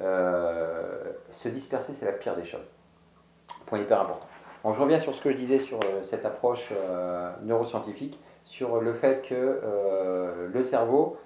[0.00, 2.68] Euh, se disperser, c'est la pire des choses.
[3.66, 4.26] Point hyper important
[4.72, 8.94] je reviens sur ce que je disais sur euh, cette approche euh, neuroscientifique, sur le
[8.94, 11.18] fait que euh, le cerveau,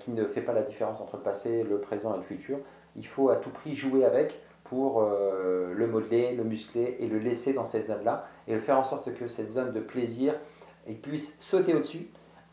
[0.00, 2.56] qui ne fait pas la différence entre le passé, le présent et le futur,
[2.94, 7.52] il faut à tout prix jouer avec pour le modeler, le muscler et le laisser
[7.52, 10.34] dans cette zone-là et faire en sorte que cette zone de plaisir
[11.02, 12.08] puisse sauter au-dessus.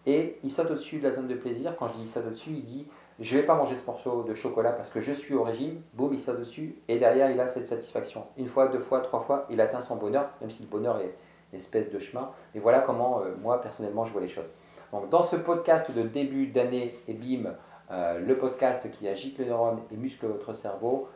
[0.06, 1.77] Et il saute au-dessus de la zone de plaisir.
[1.77, 2.88] Quand je dis il saute au-dessus, il dit
[3.19, 5.82] je ne vais pas manger ce morceau de chocolat parce que je suis au régime,
[5.93, 8.26] boum, il sort dessus, et derrière, il a cette satisfaction.
[8.38, 11.15] Une fois, deux fois, trois fois, il atteint son bonheur, même si le bonheur est
[11.52, 12.32] une espèce de chemin.
[12.56, 14.52] Et voilà comment, euh, moi, personnellement, je vois les choses.
[14.91, 17.54] Donc, dans ce podcast de début d'année, et bim,
[17.91, 21.08] euh, le podcast qui agite le neurone et muscle votre cerveau,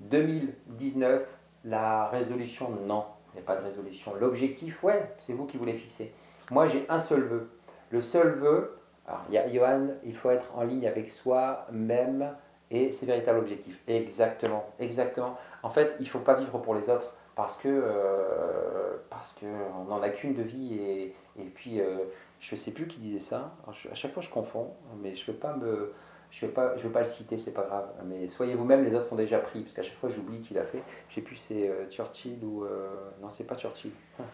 [0.00, 4.14] 2019, la résolution, non, il n'y a pas de résolution.
[4.18, 6.12] L'objectif, ouais, c'est vous qui voulez fixer.
[6.50, 7.50] Moi, j'ai un seul vœu.
[7.90, 12.34] Le seul vœu, Alors, il y a Johan, il faut être en ligne avec soi-même
[12.70, 13.80] et ses véritables objectifs.
[13.86, 15.36] Exactement, exactement.
[15.62, 19.84] En fait, il ne faut pas vivre pour les autres parce que euh, parce qu'on
[19.84, 21.98] n'en a qu'une de vie et, et puis euh,
[22.40, 23.54] je ne sais plus qui disait ça.
[23.68, 25.92] à chaque fois, je confonds, mais je ne veux pas me
[26.30, 27.88] je veux, pas, je pas le citer, c'est pas grave.
[28.04, 29.60] Mais soyez vous-même, les autres sont déjà pris.
[29.60, 30.82] Parce qu'à chaque fois, j'oublie qui l'a fait.
[31.08, 32.64] Je sais plus, c'est euh, Churchill ou.
[32.64, 32.88] Euh,
[33.22, 33.92] non, c'est pas Churchill.
[34.18, 34.24] Ah.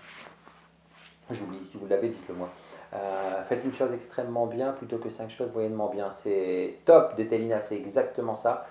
[1.30, 2.48] J'oublie, si vous l'avez, dites-le moi.
[2.94, 6.11] Euh, faites une chose extrêmement bien plutôt que cinq choses moyennement bien.
[6.11, 8.64] C'est top d'Etelina, c'est exactement ça.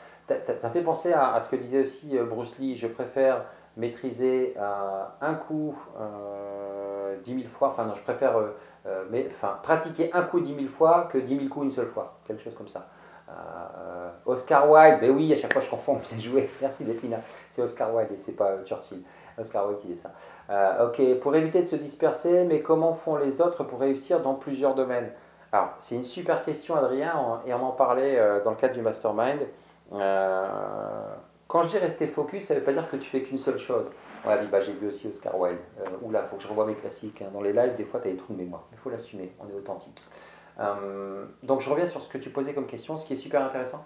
[0.57, 2.75] Ça fait penser à, ce que disait aussi Bruce Lee.
[2.75, 3.43] Je préfère
[3.75, 4.55] maîtriser
[5.19, 5.75] un coup
[7.21, 7.67] dix mille fois.
[7.67, 8.33] Enfin, non, je préfère
[9.61, 12.19] pratiquer un coup dix mille fois que dix mille coups une seule fois.
[12.25, 12.87] Quelque chose comme ça.
[13.31, 16.49] Euh, Oscar Wilde, mais oui, à chaque fois je confonds, j'ai joué.
[16.61, 17.19] Merci Delphina.
[17.49, 19.03] C'est Oscar Wilde et c'est pas euh, Churchill.
[19.37, 20.11] Oscar Wilde qui dit ça.
[20.49, 24.35] Euh, ok, pour éviter de se disperser, mais comment font les autres pour réussir dans
[24.35, 25.09] plusieurs domaines?
[25.51, 29.41] Alors, c'est une super question, Adrien, et on en parlait dans le cadre du mastermind.
[29.89, 33.57] quand je dis rester focus, ça ne veut pas dire que tu fais qu'une seule
[33.57, 33.91] chose.
[34.23, 35.59] Voilà, bah, j'ai vu aussi Oscar Wilde.
[36.01, 37.21] oula, il faut que je revoie mes classiques.
[37.21, 37.31] Hein.
[37.33, 38.63] Dans les lives, des fois, tu as des trous de mémoire.
[38.71, 40.01] Il faut l'assumer, on est authentique.
[40.59, 43.43] Euh, donc je reviens sur ce que tu posais comme question, ce qui est super
[43.43, 43.85] intéressant,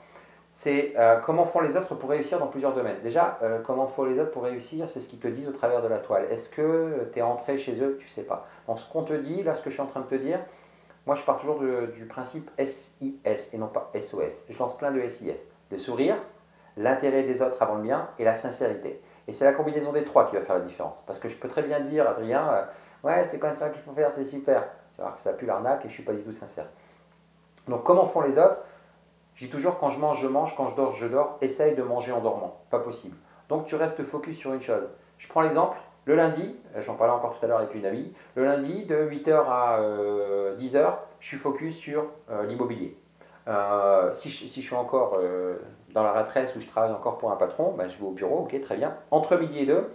[0.58, 3.02] c'est euh, comment font les autres pour réussir dans plusieurs domaines.
[3.04, 5.82] Déjà, euh, comment font les autres pour réussir, c'est ce qu'ils te disent au travers
[5.82, 6.28] de la toile.
[6.32, 8.48] Est-ce que tu es entré chez eux Tu sais pas.
[8.66, 10.40] Donc ce qu'on te dit, là ce que je suis en train de te dire,
[11.06, 14.46] moi je pars toujours du principe SIS et non pas SOS.
[14.48, 15.46] Je lance plein de SIS.
[15.72, 16.16] Le sourire,
[16.78, 19.02] l'intérêt des autres avant le mien et la sincérité.
[19.28, 21.04] Et c'est la combinaison des trois qui va faire la différence.
[21.06, 22.66] Parce que je peux très bien dire, Adrien,
[23.04, 24.62] ouais, c'est comme ça qu'il faut faire, c'est super.
[24.62, 26.68] Tu vas voir que ça pue l'arnaque et je ne suis pas du tout sincère.
[27.68, 28.60] Donc comment font les autres
[29.36, 31.38] Je dis toujours quand je mange, je mange, quand je dors, je dors.
[31.42, 32.62] Essaye de manger en dormant.
[32.70, 33.16] Pas possible.
[33.50, 34.88] Donc tu restes focus sur une chose.
[35.18, 38.46] Je prends l'exemple, le lundi, j'en parlais encore tout à l'heure avec une amie, le
[38.46, 39.80] lundi de 8h à
[40.58, 42.98] 10h, euh, je suis focus sur euh, l'immobilier.
[43.48, 45.20] Euh, si, je, suis encore
[45.94, 48.40] dans la retraite où je travaille encore pour un patron, ben, je vais au bureau,
[48.40, 48.96] ok, très bien.
[49.12, 49.90] Entre midi et deux,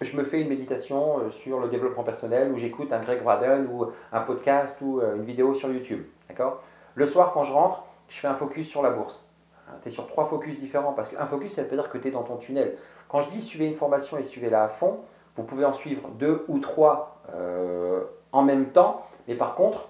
[0.00, 3.68] je me fais une méditation euh, sur le développement personnel ou j'écoute un Greg Braden
[3.72, 6.04] ou un podcast ou euh, une vidéo sur YouTube.
[6.28, 6.62] D'accord?
[6.94, 9.28] Le soir, quand je rentre, je fais un focus sur la bourse.
[9.68, 12.08] Hein, tu es sur trois focus différents parce qu'un focus, ça veut dire que tu
[12.08, 12.76] es dans ton tunnel.
[13.08, 15.00] Quand je dis suivez une formation et suivez-la à fond,
[15.34, 19.88] vous pouvez en suivre deux ou trois euh, en même temps, mais par contre,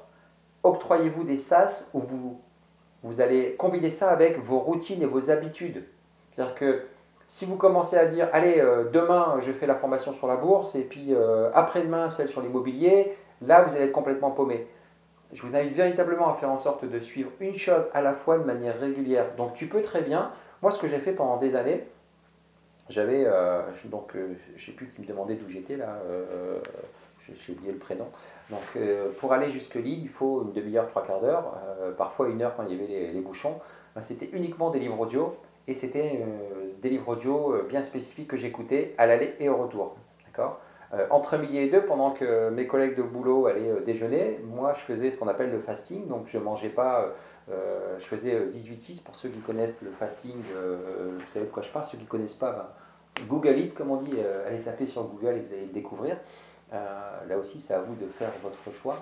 [0.63, 2.41] octroyez-vous des sas où vous,
[3.03, 5.85] vous allez combiner ça avec vos routines et vos habitudes.
[6.31, 6.83] C'est-à-dire que
[7.27, 10.75] si vous commencez à dire, allez, euh, demain je fais la formation sur la bourse
[10.75, 14.67] et puis euh, après-demain celle sur l'immobilier, là vous allez être complètement paumé.
[15.33, 18.39] Je vous invite véritablement à faire en sorte de suivre une chose à la fois
[18.39, 19.35] de manière régulière.
[19.37, 20.31] Donc tu peux très bien,
[20.63, 21.85] moi ce que j'ai fait pendant des années,
[22.89, 25.99] j'avais, euh, donc je ne sais plus qui me demandait d'où j'étais là,
[27.33, 28.07] j'ai oublié le prénom.
[28.51, 28.79] Donc
[29.19, 31.55] pour aller jusque Lille, il faut une demi-heure, trois quarts d'heure,
[31.97, 33.59] parfois une heure quand il y avait les, bouchons.
[33.95, 38.29] Ben, c'était uniquement des livres audio et c'était euh, des livres audio euh, bien spécifiques
[38.29, 39.97] que j'écoutais à l'aller et au retour.
[40.27, 40.61] D'accord?
[40.61, 40.74] euh,
[41.11, 45.11] entre midi et deux, pendant que mes collègues de boulot allaient déjeuner, moi je faisais
[45.11, 47.09] ce qu'on appelle le fasting, donc je mangeais pas,
[47.49, 51.85] je faisais 18-6 pour ceux qui connaissent le fasting, vous savez de quoi je parle,
[51.85, 54.15] ceux qui ne connaissent pas, ben, Google It comme on dit,
[54.47, 56.17] allez taper sur Google et vous allez le découvrir.
[56.71, 58.97] là aussi c'est à vous de faire votre choix.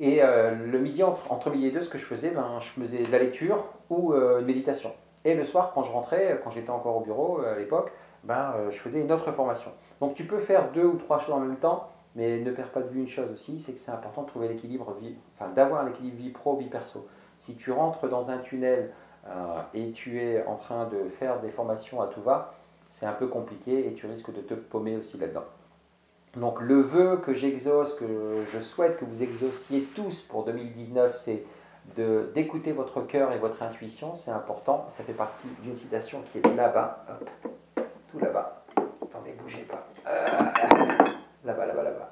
[0.00, 3.02] Et le midi, entre, entre, midi et deux, ce que je faisais, ben, je faisais
[3.02, 4.92] de la lecture ou une méditation.
[5.24, 7.92] Et le soir, quand je rentrais, quand j'étais encore au bureau euh, à l'époque,
[8.24, 9.70] ben, euh, je faisais une autre formation.
[10.00, 12.82] Donc tu peux faire deux ou trois choses en même temps, mais ne perds pas
[12.82, 14.94] de vue une chose aussi, c'est que c'est important de trouver l'équilibre,
[15.34, 17.06] enfin d'avoir l'équilibre vie pro, vie perso.
[17.36, 18.90] Si tu rentres dans un tunnel
[19.26, 22.54] euh, et tu es en train de faire des formations à tout va,
[22.88, 25.44] c'est un peu compliqué et tu risques de te paumer aussi là-dedans.
[26.36, 31.44] Donc le vœu que j'exauce, que je souhaite que vous exauciez tous pour 2019, c'est
[31.94, 34.86] d'écouter votre cœur et votre intuition, c'est important.
[34.88, 37.04] Ça fait partie d'une citation qui est là-bas,
[38.10, 38.64] tout là-bas.
[39.02, 39.86] Attendez, bougez pas.
[40.06, 40.26] Euh,
[41.44, 42.10] là-bas, là-bas, là-bas.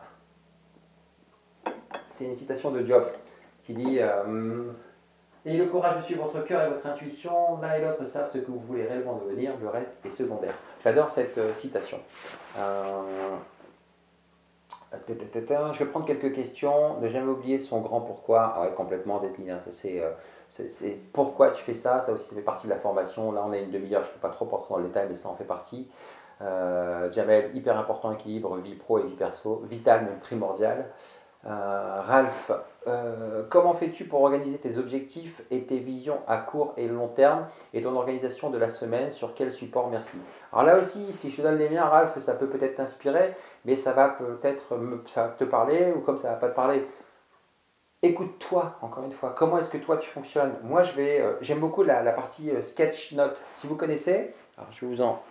[2.09, 3.09] C'est une citation de Jobs
[3.65, 4.71] qui dit euh,
[5.47, 7.59] Ayez le courage de suivre votre cœur et votre intuition.
[7.63, 10.55] L'un et l'autre savent ce que vous voulez réellement devenir, le reste est secondaire.
[10.85, 11.99] J'adore cette euh, citation.
[14.93, 16.99] Je vais prendre quelques questions.
[17.01, 18.55] Ne jamais oublier son grand pourquoi.
[18.57, 19.55] Ah complètement décliné.
[19.61, 20.11] Ça, euh,
[20.49, 22.01] c'est, pourquoi tu fais ça.
[22.01, 23.31] Ça aussi, ça fait partie de la formation.
[23.33, 24.03] Là, on a une demi-heure.
[24.03, 25.89] Je ne peux pas trop rentrer dans le détail, mais ça en fait partie.
[26.43, 29.63] Euh, Jamel, hyper important équilibre vie pro et vie perso.
[29.65, 30.87] Vital, même primordial.
[31.47, 32.51] Euh, Ralph,
[32.87, 37.47] euh, comment fais-tu pour organiser tes objectifs et tes visions à court et long terme
[37.75, 39.11] et ton organisation de la semaine?
[39.11, 39.89] Sur quel support?
[39.91, 40.19] Merci.
[40.53, 43.77] Alors là aussi, si je te donne les miens, Ralph, ça peut peut-être t'inspirer, mais
[43.77, 44.75] ça va peut-être
[45.37, 46.87] te parler ou comme ça va pas te parler.
[48.03, 49.35] écoute-toi, encore une fois.
[49.37, 50.55] Comment est-ce que toi tu fonctionnes?
[50.63, 53.41] Moi, je euh, j'aime beaucoup la, partie euh, sketch note.
[53.51, 55.23] Si vous connaissez, alors je vous en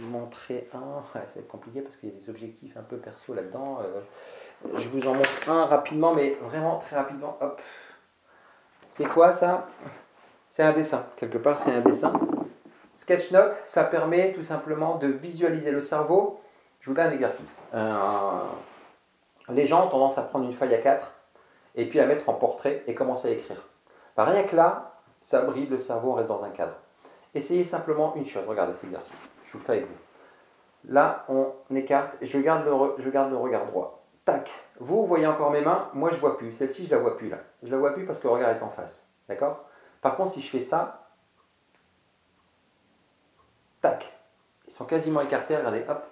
[0.00, 1.02] montrer un.
[1.12, 3.80] ça va être compliqué parce qu'il y a des objectifs un peu perso là-dedans.
[3.82, 4.00] Euh,
[4.76, 7.36] je vous en montre un rapidement, mais vraiment très rapidement.
[7.40, 7.60] Hop.
[8.88, 9.66] C'est quoi ça?
[10.48, 11.06] C'est un dessin.
[11.16, 12.12] Quelque part, c'est un dessin.
[12.94, 16.40] Sketch note, ça permet tout simplement de visualiser le cerveau.
[16.80, 17.62] Je vous donne un exercice.
[19.50, 21.12] les gens ont tendance à prendre une feuille à 4
[21.74, 23.62] et puis à mettre en portrait et commencer à écrire.
[24.16, 26.74] Rien que là, ça brille le cerveau, on reste dans un cadre.
[27.36, 29.96] Essayez simplement une chose, regardez cet exercice, je vous le fais avec vous.
[30.88, 34.02] Là, on écarte, je garde le, je garde le regard droit.
[34.24, 36.50] Tac, vous, voyez encore mes mains, moi je vois plus.
[36.50, 37.36] Celle-ci, je la vois plus là.
[37.62, 39.06] Je la vois plus parce que le regard est en face.
[39.28, 39.66] D'accord?
[40.00, 41.10] Par contre, si je fais ça,
[43.82, 44.10] tac,
[44.66, 46.04] ils sont quasiment écartés, regardez, hop,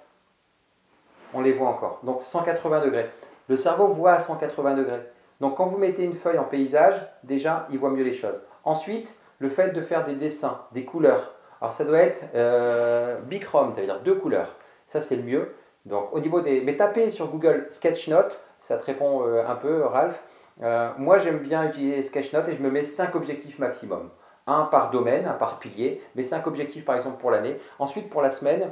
[1.33, 2.01] on les voit encore.
[2.03, 3.11] Donc 180 degrés.
[3.49, 5.11] Le cerveau voit à 180 degrés.
[5.41, 8.47] Donc quand vous mettez une feuille en paysage, déjà, il voit mieux les choses.
[8.65, 11.35] Ensuite, le fait de faire des dessins, des couleurs.
[11.61, 14.57] Alors ça doit être euh, bichrome, c'est-à-dire deux couleurs.
[14.87, 15.55] Ça, c'est le mieux.
[15.85, 16.63] Donc au niveau des...
[16.63, 20.25] Mais tapez sur Google Sketchnote, ça te répond euh, un peu, Ralph.
[20.63, 24.09] Euh, moi, j'aime bien utiliser Sketchnote et je me mets cinq objectifs maximum.
[24.47, 27.59] Un par domaine, un par pilier, mais cinq objectifs par exemple pour l'année.
[27.79, 28.71] Ensuite, pour la semaine,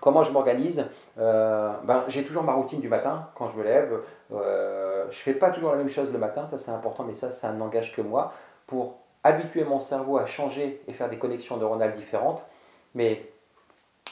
[0.00, 0.84] Comment je m'organise?
[1.18, 4.00] Euh, ben, J'ai toujours ma routine du matin quand je me lève.
[4.30, 7.30] Je ne fais pas toujours la même chose le matin, ça c'est important, mais ça,
[7.30, 8.34] ça n'engage que moi.
[8.66, 12.42] Pour habituer mon cerveau à changer et faire des connexions neuronales différentes.
[12.94, 13.26] Mais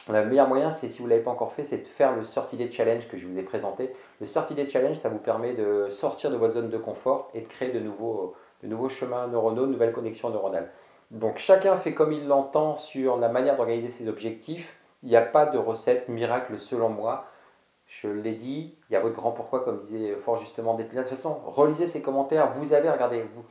[0.08, 2.22] le meilleur moyen, c'est si vous ne l'avez pas encore fait, c'est de faire le
[2.22, 3.92] 30 Day Challenge que je vous ai présenté.
[4.20, 7.42] Le 30 Day Challenge, ça vous permet de sortir de votre zone de confort et
[7.42, 10.72] de créer de nouveaux, de nouveaux chemins neuronaux, de nouvelles connexions neuronales.
[11.12, 14.76] Donc chacun fait comme il l'entend sur la manière d'organiser ses objectifs.
[15.02, 17.26] Il n'y a pas de recette miracle selon moi.
[17.86, 21.02] Je l'ai dit, il y a votre grand pourquoi, comme disait fort justement Dételina.
[21.02, 22.54] De toute façon, relisez ces commentaires.
[22.54, 23.44] Vous avez, regardez, vous,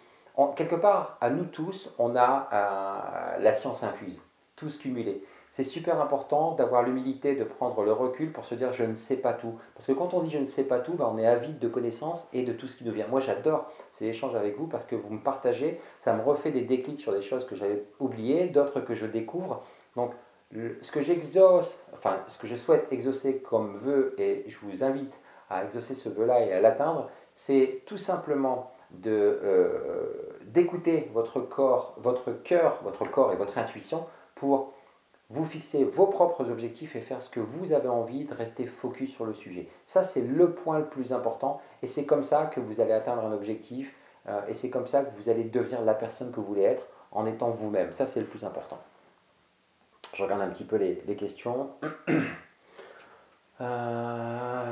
[0.56, 4.22] quelque part, à nous tous, on a euh, la science infuse,
[4.56, 5.24] tous cumulés.
[5.50, 9.18] C'est super important d'avoir l'humilité de prendre le recul pour se dire je ne sais
[9.18, 9.60] pas tout.
[9.76, 11.68] Parce que quand on dit je ne sais pas tout, ben, on est avide de
[11.68, 13.08] connaissances et de tout ce qui nous vient.
[13.08, 16.62] Moi j'adore ces échanges avec vous parce que vous me partagez, ça me refait des
[16.62, 19.62] déclics sur des choses que j'avais oubliées, d'autres que je découvre.
[19.98, 20.14] Donc
[20.80, 25.20] ce que j'exauce, enfin ce que je souhaite exaucer comme vœu, et je vous invite
[25.50, 28.71] à exaucer ce vœu-là et à l'atteindre, c'est tout simplement
[29.06, 34.74] euh, d'écouter votre corps, votre cœur, votre corps et votre intuition pour
[35.30, 39.14] vous fixer vos propres objectifs et faire ce que vous avez envie de rester focus
[39.14, 39.68] sur le sujet.
[39.86, 43.24] Ça, c'est le point le plus important et c'est comme ça que vous allez atteindre
[43.24, 43.96] un objectif
[44.28, 46.88] euh, et c'est comme ça que vous allez devenir la personne que vous voulez être
[47.12, 47.94] en étant vous-même.
[47.94, 48.78] Ça, c'est le plus important.
[50.14, 51.70] Je regarde un petit peu les, questions.
[53.62, 54.72] Euh,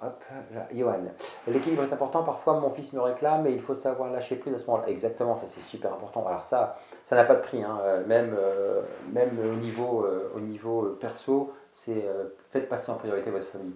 [0.00, 1.02] alors, Johan.
[1.46, 2.22] L'équilibre est important.
[2.22, 4.88] Parfois, mon fils me réclame, mais il faut savoir lâcher prise à ce moment-là.
[4.88, 6.26] Exactement, ça c'est super important.
[6.26, 7.62] Alors ça, ça n'a pas de prix.
[7.62, 7.78] Hein.
[7.82, 12.06] Euh, même, euh, même au niveau, au niveau perso, c'est
[12.50, 13.74] faites passer en priorité votre famille.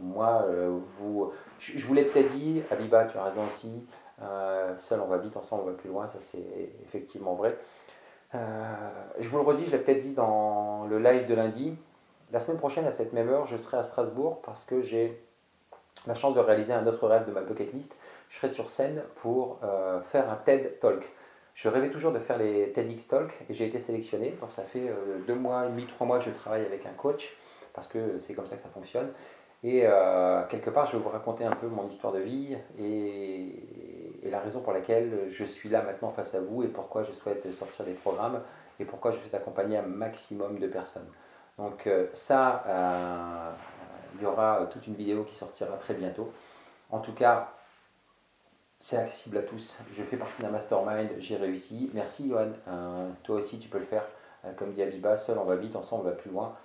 [0.00, 0.44] moi,
[0.98, 3.86] vous, je, je vous l'ai peut-être dit, Abiba, tu as raison aussi.
[4.76, 6.06] seul, on va vite, ensemble, on va plus loin.
[6.06, 6.44] Ça, c'est
[6.84, 7.56] effectivement vrai.
[8.32, 11.78] Je vous le redis, je l'ai peut-être dit dans le live de lundi.
[12.32, 15.20] La semaine prochaine, à cette même heure, je serai à Strasbourg parce que j'ai
[16.06, 17.96] la chance de réaliser un autre rêve de ma bucket list.
[18.28, 21.08] Je serai sur scène pour euh, faire un TED Talk.
[21.54, 24.36] Je rêvais toujours de faire les TEDx Talk et j'ai été sélectionné.
[24.40, 27.36] Donc ça fait euh, deux mois demi, trois mois que je travaille avec un coach
[27.72, 29.12] parce que c'est comme ça que ça fonctionne.
[29.62, 29.84] Et
[30.48, 34.60] quelque part, je vais vous raconter un peu mon histoire de vie et la raison
[34.60, 37.94] pour laquelle je suis là maintenant face à vous et pourquoi je souhaite sortir des
[37.94, 38.42] programmes
[38.78, 41.08] et pourquoi je souhaite accompagner un maximum de personnes.
[41.58, 43.50] Donc euh, ça, euh,
[44.16, 46.32] il y aura toute une vidéo qui sortira très bientôt.
[46.90, 47.52] En tout cas,
[48.78, 49.76] c'est accessible à tous.
[49.92, 51.90] Je fais partie d'un mastermind, j'ai réussi.
[51.94, 54.06] Merci Johan, euh, toi aussi tu peux le faire.
[54.56, 56.56] comme dit Abiba, seul on va vite, ensemble on va plus loin.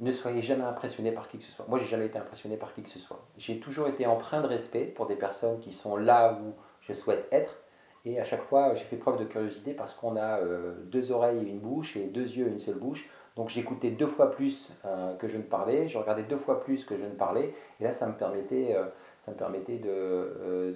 [0.00, 1.64] Ne soyez jamais impressionné par qui que ce soit.
[1.68, 3.20] Moi, j'ai jamais été impressionné par qui que ce soit.
[3.36, 7.28] J'ai toujours été empreint de respect pour des personnes qui sont là où je souhaite
[7.30, 7.58] être.
[8.04, 11.38] Et à chaque fois, j'ai fait preuve de curiosité parce qu'on a euh, deux oreilles
[11.38, 13.08] et une bouche, et deux yeux et une seule bouche.
[13.36, 16.84] Donc j'écoutais deux fois plus euh, que je ne parlais, je regardais deux fois plus
[16.84, 18.84] que je ne parlais, et là ça me permettait, euh,
[19.18, 19.80] ça me permettait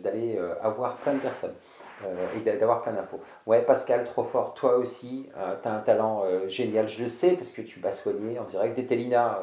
[0.03, 1.55] d'aller avoir plein de personnes
[2.37, 3.21] et d'avoir plein d'infos.
[3.47, 5.29] Ouais, Pascal, trop fort, toi aussi,
[5.63, 8.77] tu as un talent génial, je le sais parce que tu basconnier en direct.
[8.77, 9.41] Dételina,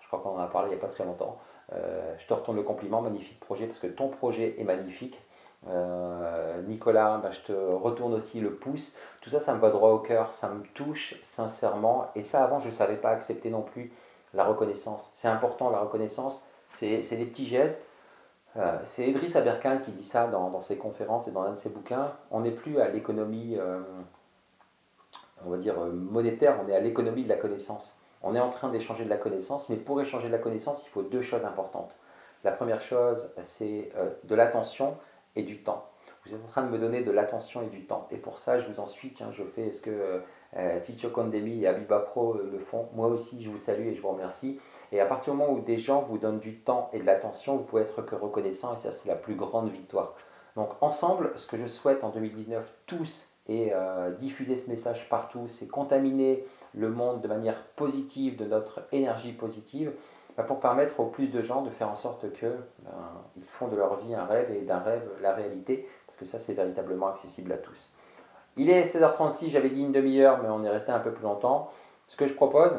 [0.00, 1.38] je crois qu'on en a parlé il n'y a pas très longtemps.
[1.70, 5.20] je te retourne le compliment, magnifique projet parce que ton projet est magnifique.
[5.68, 8.96] Euh, Nicolas, bah, je te retourne aussi le pouce.
[9.20, 12.10] Tout ça, ça me va droit au cœur, ça me touche sincèrement.
[12.14, 13.92] Et ça, avant, je ne savais pas accepter non plus
[14.34, 15.10] la reconnaissance.
[15.14, 16.44] C'est important, la reconnaissance.
[16.68, 17.86] C'est des petits gestes.
[18.56, 21.70] Euh, c'est Idriss Aberkan qui dit ça dans, ses conférences et dans un de ses
[21.70, 22.12] bouquins.
[22.30, 23.80] On n'est plus à l'économie, euh,
[25.44, 28.00] on va dire, monétaire, on est à l'économie de la connaissance.
[28.22, 30.88] On est en train d'échanger de la connaissance, mais pour échanger de la connaissance, il
[30.88, 31.94] faut deux choses importantes.
[32.44, 33.92] La première chose, c'est
[34.24, 34.96] de l'attention
[35.36, 35.86] et du temps.
[36.24, 38.08] Vous êtes en train de me donner de l'attention et du temps.
[38.10, 39.12] Et pour ça, je vous en suis.
[39.12, 40.20] Tiens, je fais ce que
[40.56, 42.88] euh, Ticho Kondemi et Abiba Pro euh, le font.
[42.94, 44.58] Moi aussi, je vous salue et je vous remercie.
[44.90, 47.56] Et à partir du moment où des gens vous donnent du temps et de l'attention,
[47.56, 48.74] vous pouvez être que reconnaissant.
[48.74, 50.16] Et ça, c'est la plus grande victoire.
[50.56, 55.46] Donc, ensemble, ce que je souhaite en 2019, tous, et euh, diffuser ce message partout,
[55.46, 59.92] c'est contaminer le monde de manière positive, de notre énergie positive.
[60.36, 62.46] Bah, pour permettre au plus de gens de faire en sorte que
[62.80, 62.92] ben,
[63.36, 66.38] ils font de leur vie un rêve et d'un rêve la réalité, parce que ça
[66.38, 67.94] c'est véritablement accessible à tous.
[68.58, 71.70] Il est 16h36, j'avais dit une demi-heure, mais on est resté un peu plus longtemps.
[72.06, 72.72] Ce que je propose,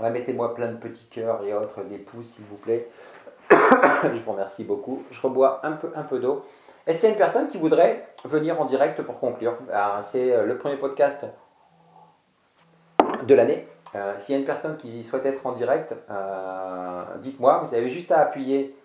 [0.00, 2.88] mettez-moi plein de petits cœurs et autres, des pouces s'il vous plaît.
[3.50, 5.02] je vous remercie beaucoup.
[5.10, 6.42] Je rebois un peu, un peu d'eau.
[6.86, 9.56] Est-ce qu'il y a une personne qui voudrait venir en direct pour conclure?
[9.68, 11.24] Ben, C'est euh, le premier podcast
[13.24, 13.66] de l'année.
[13.94, 17.58] Euh, s'il y a une personne qui souhaite être en direct, euh, dites-moi.
[17.58, 18.76] Vous avez juste à appuyer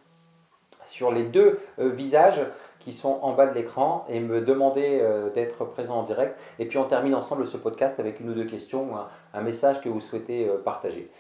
[0.84, 2.42] sur les deux euh, visages
[2.80, 6.40] qui sont en bas de l'écran et me demander d'être présent en direct.
[6.60, 8.96] Et puis on termine ensemble ce podcast avec une ou deux questions ou
[9.34, 11.12] un, message que vous souhaitez partager.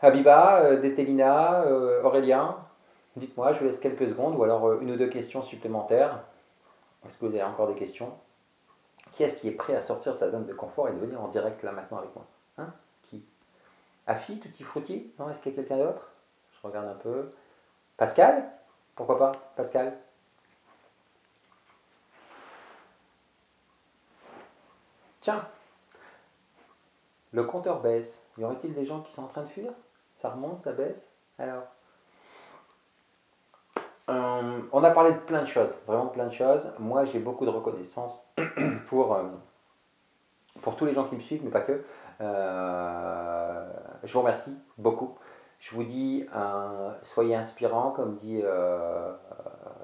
[0.00, 1.66] Habiba, Dételina,
[2.02, 2.56] Aurélien,
[3.16, 6.22] dites-moi, je vous laisse quelques secondes ou alors une ou deux questions supplémentaires.
[7.06, 8.14] Est-ce que vous avez encore des questions?
[9.12, 11.20] Qui est-ce qui est prêt à sortir de sa zone de confort et de venir
[11.20, 12.24] en direct là maintenant avec moi?
[12.56, 12.72] Hein?
[14.06, 16.10] Afi, Tutti Frutti Non, est-ce qu'il y a quelqu'un d'autre?
[16.52, 17.30] Je regarde un peu.
[17.96, 18.50] Pascal?
[18.94, 19.96] Pourquoi pas Pascal?
[25.20, 25.44] Tiens,
[27.32, 28.24] le compteur baisse.
[28.38, 29.72] Y aurait-il des gens qui sont en train de fuir?
[30.14, 31.12] Ça remonte, ça baisse?
[31.38, 31.64] Alors?
[34.08, 36.72] Euh, On a parlé de plein de choses, vraiment plein de choses.
[36.78, 38.24] Moi, j'ai beaucoup de reconnaissance
[38.86, 39.24] pour, euh,
[40.66, 41.80] pour tous les gens qui me suivent, mais pas que.
[42.20, 43.70] Euh,
[44.02, 45.16] je vous remercie beaucoup.
[45.60, 49.12] Je vous dis, euh, soyez inspirants, comme dit euh,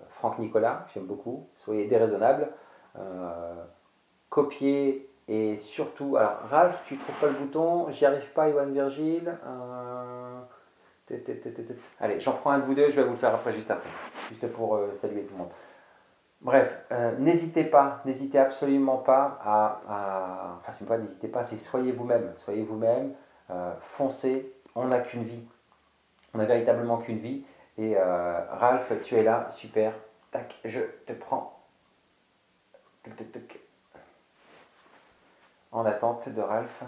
[0.09, 1.49] Franck Nicolas, j'aime beaucoup.
[1.55, 2.49] Soyez déraisonnables.
[4.29, 9.39] copiez et surtout, alors Ralph, tu trouves pas le bouton, j'y arrive pas, Iwan Virgile.
[12.01, 13.89] Allez, j'en prends un de vous deux, je vais vous le faire après, juste après,
[14.31, 15.53] juste pour saluer tout le monde.
[16.43, 21.93] Bref, euh, n'hésitez pas, n'hésitez absolument pas à, enfin c'est pas n'hésitez pas, c'est soyez
[21.93, 23.15] vous-même, soyez vous-même,
[23.51, 25.45] euh, foncez, on n'a qu'une vie,
[26.35, 27.45] on n'a véritablement qu'une vie.
[27.79, 29.95] Et euh, Ralph, tu es là, super,
[30.33, 31.61] tac, je te prends,
[35.71, 36.83] en attente de Ralph.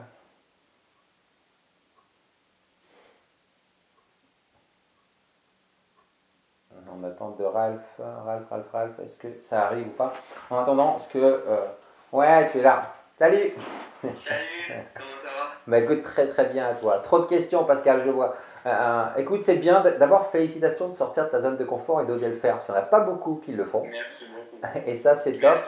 [6.98, 10.12] En attente de Ralph, Ralph, Ralph, Ralph, est-ce que ça arrive ou pas
[10.50, 11.18] En attendant, est-ce que...
[11.18, 11.66] Euh,
[12.12, 12.92] ouais, tu es là.
[13.18, 13.54] Salut
[14.02, 15.52] Salut, comment ça va?
[15.66, 16.98] Bah, Écoute, très très bien à toi.
[16.98, 18.34] Trop de questions, Pascal, je vois.
[18.66, 19.80] Euh, euh, écoute, c'est bien.
[19.80, 22.54] D'abord, félicitations de sortir de ta zone de confort et d'oser le faire.
[22.54, 23.82] Parce qu'il n'y en a pas beaucoup qui le font.
[23.90, 24.78] Merci beaucoup.
[24.86, 25.58] Et ça, c'est top.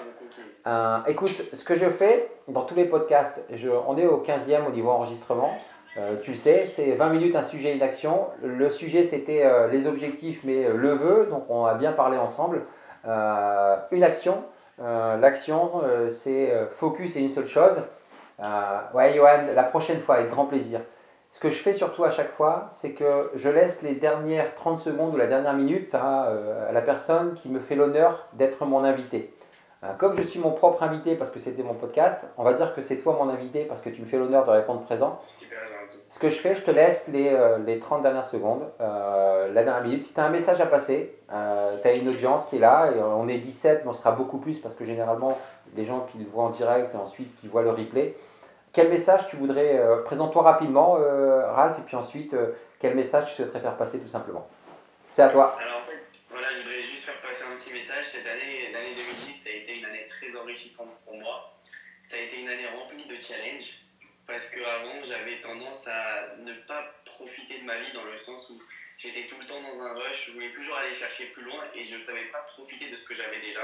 [1.07, 4.71] écoute, ce que je fais dans tous les podcasts, je, on est au 15e au
[4.71, 5.57] niveau enregistrement.
[5.99, 8.27] Euh, tu sais, c'est 20 minutes un sujet, une action.
[8.43, 12.19] Le sujet, c'était euh, les objectifs, mais euh, le vœu, donc on a bien parlé
[12.19, 12.63] ensemble.
[13.93, 14.43] une action,
[14.79, 15.71] l'action,
[16.11, 17.83] c'est focus et une seule chose.
[18.95, 20.81] ouais, Johan, la prochaine fois, avec grand plaisir.
[21.31, 24.81] Ce que je fais surtout à chaque fois, c'est que je laisse les dernières 30
[24.81, 26.33] secondes ou la dernière minute à
[26.73, 29.33] la personne qui me fait l'honneur d'être mon invité.
[29.99, 32.81] Comme je suis mon propre invité parce que c'était mon podcast, on va dire que
[32.81, 35.19] c'est toi mon invité parce que tu me fais l'honneur de répondre présent.
[36.09, 39.63] Ce que je fais, je te laisse les, euh, les 30 dernières secondes, euh, la
[39.63, 40.03] dernière minute.
[40.03, 42.91] Si tu as un message à passer, euh, tu as une audience qui est là,
[42.91, 45.39] et on est 17, mais on sera beaucoup plus parce que généralement,
[45.75, 48.17] les gens qui le voient en direct et ensuite qui voient le replay.
[48.73, 50.99] Quel message tu voudrais, présente-toi rapidement,
[51.55, 52.37] Ralph, et puis ensuite,
[52.79, 54.47] quel message tu souhaiterais faire passer tout simplement?
[55.11, 55.57] C'est à toi.
[55.59, 55.97] Alors en fait,
[56.31, 58.05] voilà, je voudrais juste faire passer un petit message.
[58.05, 60.07] Cette année, l'année 2018, ça a été une année
[60.37, 61.61] très enrichissante pour moi.
[62.03, 63.75] Ça a été une année remplie de challenges
[64.27, 68.61] parce qu'avant j'avais tendance à ne pas profiter de ma vie dans le sens où
[68.99, 71.85] j'étais tout le temps dans un rush, je voulais toujours aller chercher plus loin et
[71.85, 73.61] je ne savais pas profiter de ce que j'avais déjà.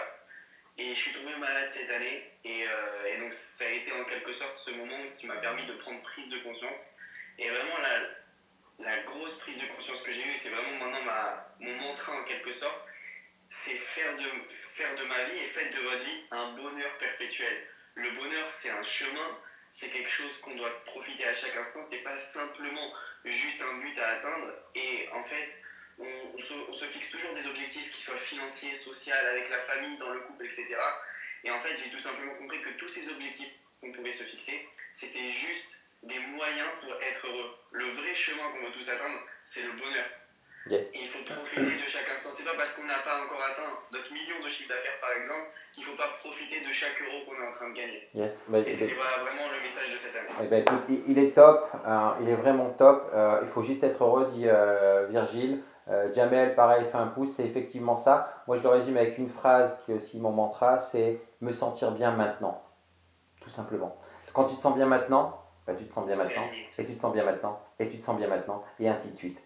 [0.79, 4.05] Et je suis tombé malade cette année et, euh, et, donc ça a été en
[4.05, 6.83] quelque sorte ce moment qui m'a permis de prendre prise de conscience.
[7.39, 7.79] Et vraiment
[8.79, 12.25] la, grosse prise de conscience que j'ai eue, c'est vraiment maintenant ma, mon mantra en
[12.25, 12.85] quelque sorte,
[13.53, 17.66] c'est faire de, faire de ma vie et faites de votre vie un bonheur perpétuel.
[17.94, 19.38] Le bonheur c'est un chemin,
[19.72, 21.82] c'est quelque chose qu'on doit profiter à chaque instant.
[21.82, 22.92] C'est pas simplement
[23.26, 24.53] juste un but à atteindre.
[24.74, 25.62] Et en fait,
[25.98, 30.20] on, se, fixe toujours des objectifs qui soient financiers, sociaux, avec la famille, dans le
[30.20, 30.74] couple, etc.
[31.44, 34.66] Et en fait, j'ai tout simplement compris que tous ces objectifs qu'on pouvait se fixer,
[34.94, 37.55] c'était juste des moyens pour être heureux.
[37.72, 40.07] Le vrai chemin qu'on veut tous atteindre, c'est le bonheur.
[40.70, 42.30] Et il faut profiter de chaque instant.
[42.30, 45.50] C'est pas parce qu'on n'a pas encore atteint notre million de chiffre d'affaires, par exemple,
[45.72, 48.08] qu'il ne faut pas profiter de chaque euro qu'on est en train de gagner.
[48.14, 48.44] Yes.
[48.48, 50.28] Bah, et c'était vraiment le message de cette année.
[50.40, 53.10] Eh ben, écoute, il est top, hein, il est vraiment top.
[53.12, 55.62] Euh, il faut juste être heureux, dit euh, Virgile.
[55.88, 58.44] Euh, Jamel, pareil, fait un pouce, c'est effectivement ça.
[58.46, 61.90] Moi, je le résume avec une phrase qui est aussi mon mantra, c'est me sentir
[61.90, 62.62] bien maintenant.
[63.40, 63.96] Tout simplement.
[64.32, 66.44] Quand tu te sens bien maintenant, bah, tu te sens bien maintenant,
[66.78, 69.16] et tu te sens bien maintenant, et tu te sens bien maintenant, et ainsi de
[69.16, 69.42] suite.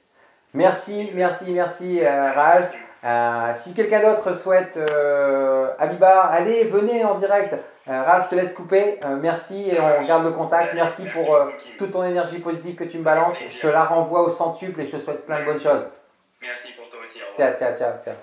[0.55, 2.70] Merci, merci, merci euh, Ralph.
[3.05, 7.55] Euh, si quelqu'un d'autre souhaite euh, Abiba, allez, venez en direct.
[7.86, 8.99] Ralph, je te laisse couper.
[9.20, 10.74] merci et on garde le contact.
[10.74, 11.38] Merci pour
[11.78, 13.36] toute ton énergie positive que tu me balances.
[13.38, 15.86] Je te la renvoie au centuple et je te souhaite plein de bonnes choses.
[16.42, 17.20] Merci pour toi aussi.
[17.36, 18.16] Tiens, tiens, tiens, tiens.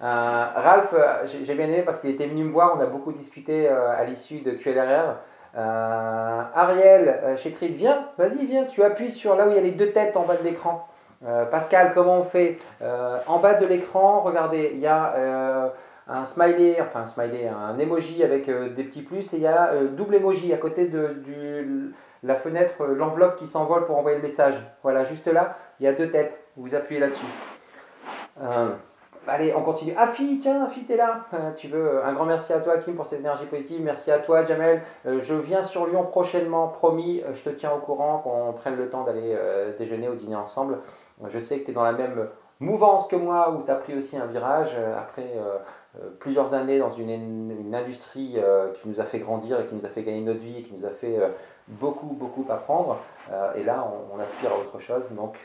[0.00, 0.92] Ralph,
[1.24, 2.74] j'ai bien aimé parce qu'il était venu me voir.
[2.76, 5.14] On a beaucoup discuté à l'issue de QLRR.
[5.54, 8.64] Ariel, chez Trid, viens, vas-y, viens.
[8.64, 10.88] Tu appuies sur là où il y a les deux têtes en bas de l'écran.
[11.26, 15.68] Euh, Pascal, comment on fait euh, En bas de l'écran, regardez, il y a euh,
[16.06, 19.74] un smiley, enfin un smiley, un emoji avec des petits plus et il y a
[19.84, 24.54] double emoji à côté de la fenêtre, l'enveloppe qui s'envole pour envoyer le message.
[24.82, 26.38] Voilà, juste là, il y a deux têtes.
[26.56, 27.26] Vous appuyez là-dessus.
[29.28, 29.92] Allez, on continue.
[29.96, 31.26] Afi, tiens, Afi, t'es là.
[31.56, 33.80] tu veux un grand merci à toi, Kim, pour cette énergie positive.
[33.82, 34.82] Merci à toi, Jamel.
[35.04, 37.24] je viens sur Lyon prochainement, promis.
[37.32, 39.36] je te tiens au courant qu'on prenne le temps d'aller
[39.76, 40.78] déjeuner ou dîner ensemble.
[41.24, 42.28] Je sais que tu es dans la même
[42.60, 45.58] mouvance que moi où tu as pris aussi un virage euh, après euh,
[45.98, 47.10] euh, plusieurs années dans une,
[47.50, 48.38] une industrie
[48.74, 50.74] qui nous a fait grandir et qui nous a fait gagner notre vie et qui
[50.74, 51.18] nous a fait
[51.68, 52.98] beaucoup, beaucoup apprendre.
[53.54, 55.10] et là, on, aspire à autre chose.
[55.12, 55.36] Donc,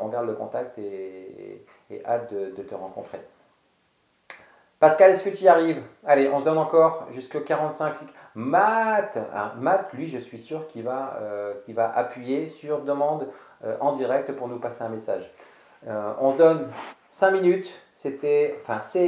[0.00, 1.64] on garde le contact et,
[2.06, 3.20] hâte de, te rencontrer.
[4.80, 5.82] Pascal, est-ce que tu y arrives?
[6.06, 7.94] Allez, on se donne encore jusqu'à 45.
[8.34, 11.18] Matt, ah, Matt, lui, je suis sûr qu'il va,
[11.68, 13.28] va appuyer sur demande
[13.64, 15.30] euh, en direct pour nous passer un message.
[15.86, 16.68] Euh, on se donne
[17.08, 17.70] 5 minutes.
[17.94, 18.22] C'est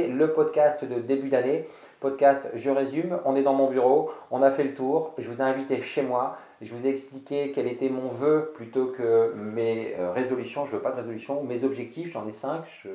[0.07, 1.67] le podcast de début d'année.
[2.01, 3.19] Podcast, je résume.
[3.23, 4.11] On est dans mon bureau.
[4.31, 5.13] On a fait le tour.
[5.17, 6.37] Je vous ai invité chez moi.
[6.61, 10.65] Je vous ai expliqué quel était mon vœu plutôt que mes euh, résolutions.
[10.65, 11.43] Je veux pas de résolution.
[11.43, 12.85] Mes objectifs, j'en ai 5.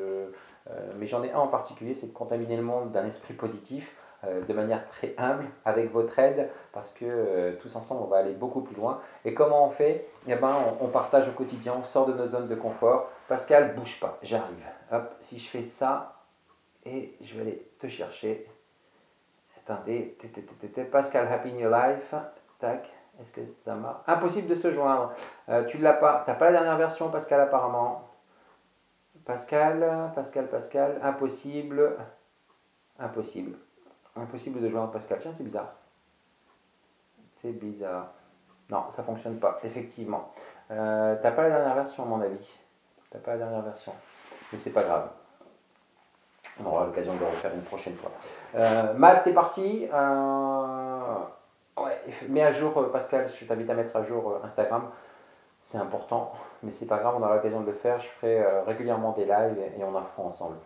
[0.98, 4.05] mais j'en ai un en particulier, c'est de contaminer le monde d'un esprit positif euh,
[4.24, 8.32] de manière très humble avec votre aide parce que euh, tous ensemble on va aller
[8.32, 9.00] beaucoup plus loin.
[9.24, 10.08] Et comment on fait?
[10.26, 13.10] Eh ben, on, partage au quotidien, on sort de nos zones de confort.
[13.28, 14.64] Pascal, bouge pas, j'arrive.
[14.92, 16.16] Hop, si je fais ça
[16.84, 18.48] et je vais aller te chercher.
[19.58, 20.16] Attendez,
[20.90, 22.14] Pascal Happy New Life.
[22.58, 24.02] Tac, est-ce que ça marche?
[24.06, 25.12] Impossible de se joindre.
[25.48, 26.22] Euh, tu l'as pas.
[26.24, 28.08] T'as pas la dernière version, Pascal, apparemment.
[29.24, 31.96] Pascal, Pascal, Pascal, impossible.
[32.98, 33.56] Impossible.
[34.16, 35.18] Impossible de joindre Pascal.
[35.20, 35.72] Tiens, c'est bizarre.
[37.32, 38.08] C'est bizarre.
[38.70, 40.32] Non, ça fonctionne pas, effectivement.
[40.70, 42.58] Euh, T'as pas la dernière version, à mon avis.
[43.10, 43.92] T'as pas la dernière version.
[44.50, 45.08] Mais c'est pas grave.
[46.58, 48.10] On aura l'occasion de le refaire une prochaine fois.
[48.54, 49.86] Euh, Matt, t'es parti.
[49.92, 51.18] Euh,
[51.76, 54.88] ouais, mets à jour, Pascal, je t'invite à mettre à jour Instagram.
[55.60, 57.98] C'est important, mais c'est pas grave, on aura l'occasion de le faire.
[57.98, 60.56] Je ferai régulièrement des lives et on en fera ensemble.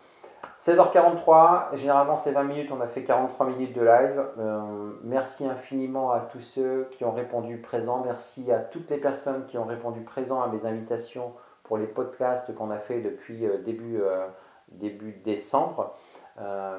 [0.60, 4.22] 16h43, généralement c'est 20 minutes, on a fait 43 minutes de live.
[4.38, 8.02] Euh, merci infiniment à tous ceux qui ont répondu présent.
[8.04, 11.32] Merci à toutes les personnes qui ont répondu présent à mes invitations
[11.62, 14.26] pour les podcasts qu'on a fait depuis euh, début, euh,
[14.72, 15.94] début décembre.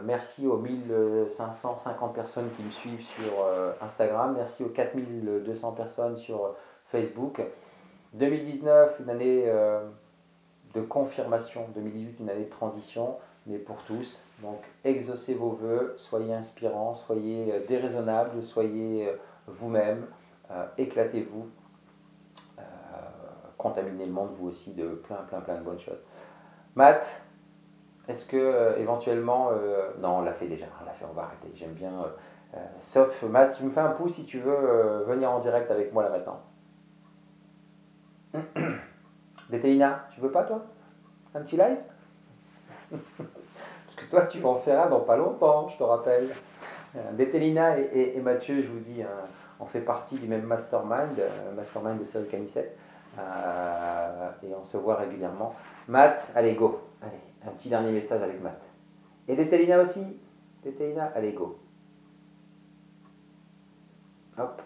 [0.03, 3.45] merci aux 1550 personnes qui me suivent sur
[3.81, 4.33] Instagram.
[4.37, 6.55] Merci aux 4200 personnes sur
[6.85, 7.41] Facebook.
[8.13, 9.51] 2019, une année
[10.73, 11.67] de confirmation.
[11.75, 14.23] 2018, une année de transition mais pour tous.
[14.41, 19.15] Donc exaucez vos voeux, soyez inspirants, soyez euh, déraisonnables, soyez euh,
[19.47, 20.05] vous-même,
[20.51, 21.49] euh, éclatez-vous,
[23.57, 26.01] contaminez le monde vous aussi de plein plein plein de bonnes choses.
[26.73, 27.21] Matt,
[28.07, 29.51] est-ce que éventuellement,
[29.99, 31.91] non on l'a fait déjà, on l'a fait, on va arrêter, j'aime bien,
[32.79, 36.01] sauf Matt, tu me fais un pouce si tu veux venir en direct avec moi
[36.01, 36.41] là maintenant.
[39.51, 40.65] Détélina, tu veux pas toi?
[41.35, 41.77] Un petit live?
[42.91, 46.29] Parce que toi, tu m'en feras dans pas longtemps, je te rappelle.
[46.95, 49.27] Euh, et, Mathieu, je vous dis, hein,
[49.59, 52.77] on fait partie du même mastermind, euh, mastermind de Cyril Canissette.
[53.19, 55.53] Euh, et on se voit régulièrement.
[55.87, 56.79] Matt, allez, go.
[57.01, 58.61] Allez, un petit dernier message avec Matt.
[59.27, 60.19] Et Détélina aussi.
[60.63, 61.59] Détélina, allez, go.
[64.37, 64.61] Hop.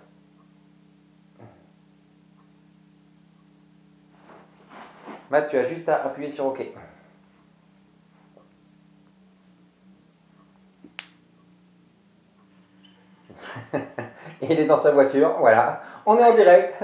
[5.31, 6.71] Matt, tu as juste à appuyer sur OK.
[14.41, 15.81] Il est dans sa voiture, voilà.
[16.05, 16.77] On est en direct.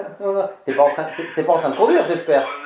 [0.65, 2.47] T'es pas, en train, t'es pas en train de conduire, j'espère.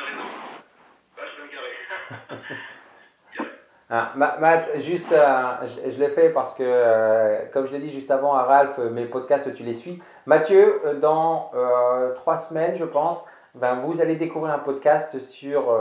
[3.87, 8.09] Ah, Matt, juste, euh, je, l'ai fait parce que, euh, comme je l'ai dit juste
[8.09, 10.01] avant à Ralph, mes podcasts, tu les suis.
[10.25, 11.51] Mathieu, euh, dans
[12.15, 15.71] trois semaines, je pense, ben, vous allez découvrir un podcast sur,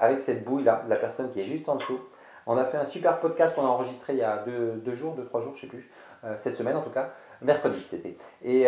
[0.00, 2.00] avec cette bouille-là, la personne qui est juste en dessous.
[2.46, 5.14] On a fait un super podcast qu'on a enregistré il y a deux, deux jours,
[5.14, 5.88] deux, trois jours, je sais plus,
[6.36, 7.10] cette semaine en tout cas,
[7.42, 8.16] mercredi c'était.
[8.42, 8.66] Et,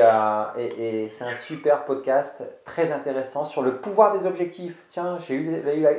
[0.57, 4.85] et, c'est un super podcast très intéressant sur le pouvoir des objectifs.
[4.89, 5.51] Tiens, j'ai eu,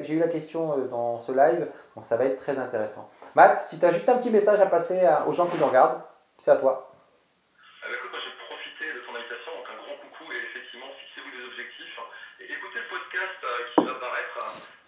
[0.09, 3.09] eu la question dans ce live donc ça va être très intéressant.
[3.33, 5.99] Matt, si tu as juste un petit message à passer aux gens qui nous regardent,
[6.37, 6.93] c'est à toi.
[7.81, 11.33] Ben, écoute, moi, j'ai profité de ton invitation, donc un grand coucou et effectivement, fixez-vous
[11.33, 11.97] des objectifs.
[12.37, 14.37] Et écoutez le podcast euh, qui va apparaître,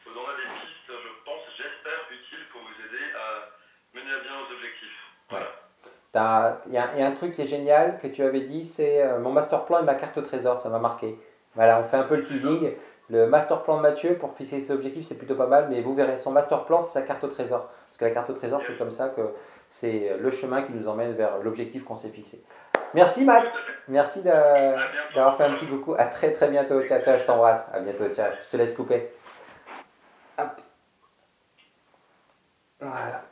[0.06, 3.58] vous aurez des pistes, je pense, j'espère, utiles pour vous aider à
[3.98, 5.02] mener à bien vos objectifs.
[5.34, 5.59] Voilà.
[6.16, 9.32] Il y, a un truc qui est génial que tu avais dit, c'est euh, mon
[9.32, 11.20] master plan et ma carte au trésor, ça m'a marqué.
[11.56, 12.72] Voilà, on fait un peu le teasing.
[13.12, 15.94] Le master plan de Mathieu, pour fixer ses objectifs, c'est plutôt pas mal, mais vous
[15.94, 17.68] verrez, son master plan, c'est sa carte au trésor.
[17.68, 19.22] Parce que la carte au trésor, c'est comme ça que
[19.68, 22.44] c'est le chemin qui nous emmène vers l'objectif qu'on s'est fixé.
[22.94, 23.56] Merci Matt,
[23.88, 25.94] merci d'avoir fait un petit coucou.
[25.98, 26.82] À très très bientôt.
[26.84, 27.70] Ciao, ciao, je t'embrasse.
[27.74, 28.32] À bientôt, ciao.
[28.46, 29.12] Je te laisse couper.
[30.40, 30.62] Hop.
[32.80, 33.29] Voilà.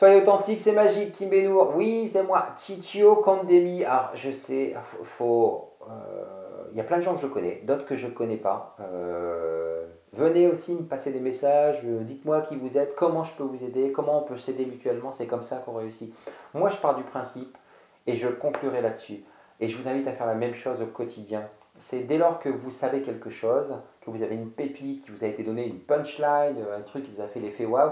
[0.00, 1.74] Soyez authentique, c'est magique, Kim Benour.
[1.76, 2.54] Oui, c'est moi.
[2.56, 3.84] Titio Kandemi.
[3.84, 5.04] Alors, je sais, faut.
[5.04, 6.24] faut euh,
[6.72, 8.76] il y a plein de gens que je connais, d'autres que je ne connais pas.
[8.80, 9.84] Euh,
[10.14, 13.62] venez aussi me passer des messages, euh, dites-moi qui vous êtes, comment je peux vous
[13.62, 16.14] aider, comment on peut s'aider mutuellement, c'est comme ça qu'on réussit.
[16.54, 17.58] Moi, je pars du principe,
[18.06, 19.22] et je conclurai là-dessus,
[19.60, 21.46] et je vous invite à faire la même chose au quotidien.
[21.78, 25.24] C'est dès lors que vous savez quelque chose, que vous avez une pépite qui vous
[25.24, 27.90] a été donnée, une punchline, un truc qui vous a fait l'effet waouh,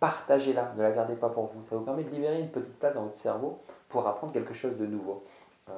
[0.00, 1.62] partagez-la, ne la gardez pas pour vous.
[1.62, 4.76] Ça vous permet de libérer une petite place dans votre cerveau pour apprendre quelque chose
[4.76, 5.24] de nouveau.
[5.68, 5.72] Euh,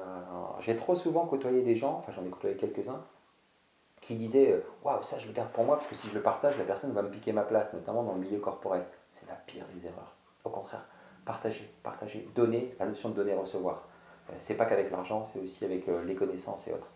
[0.61, 3.03] j'ai trop souvent côtoyé des gens, enfin j'en ai côtoyé quelques-uns,
[4.01, 6.21] qui disaient euh, Waouh, ça je le garde pour moi parce que si je le
[6.21, 8.85] partage, la personne va me piquer ma place, notamment dans le milieu corporel.
[9.11, 10.15] C'est la pire des erreurs.
[10.45, 10.85] Au contraire,
[11.25, 13.87] partager, partager, donner, la notion de donner, recevoir.
[14.29, 16.87] Euh, c'est pas qu'avec l'argent, c'est aussi avec les connaissances et autres.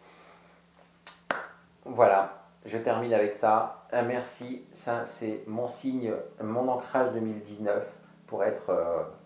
[1.86, 3.86] Voilà, je termine avec ça.
[3.92, 6.12] Un merci, ça c'est mon signe,
[6.44, 7.96] mon ancrage 2019
[8.28, 8.72] pour être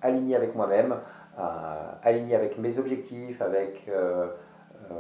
[0.01, 0.95] aligné avec moi-même
[2.03, 4.27] aligné avec mes objectifs, avec euh,
[4.91, 4.95] euh,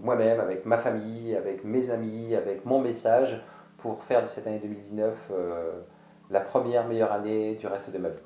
[0.00, 3.42] moi-même, avec ma famille, avec mes amis, avec mon message
[3.78, 5.80] pour faire de cette année 2019 euh,
[6.30, 8.22] la première meilleure année du reste de ma vie.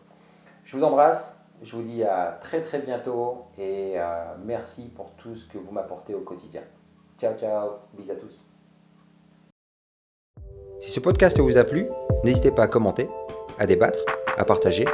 [0.65, 3.97] Je vous embrasse, je vous dis à très très bientôt et
[4.45, 6.63] merci pour tout ce que vous m'apportez au quotidien.
[7.19, 8.54] Ciao ciao, bisous à tous.
[10.85, 11.89] Si ce podcast vous a plu,
[12.25, 13.09] n'hésitez pas à commenter,
[13.59, 14.01] à débattre,
[14.37, 14.85] à partager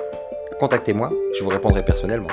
[0.61, 2.28] contactez-moi, je vous répondrai personnellement.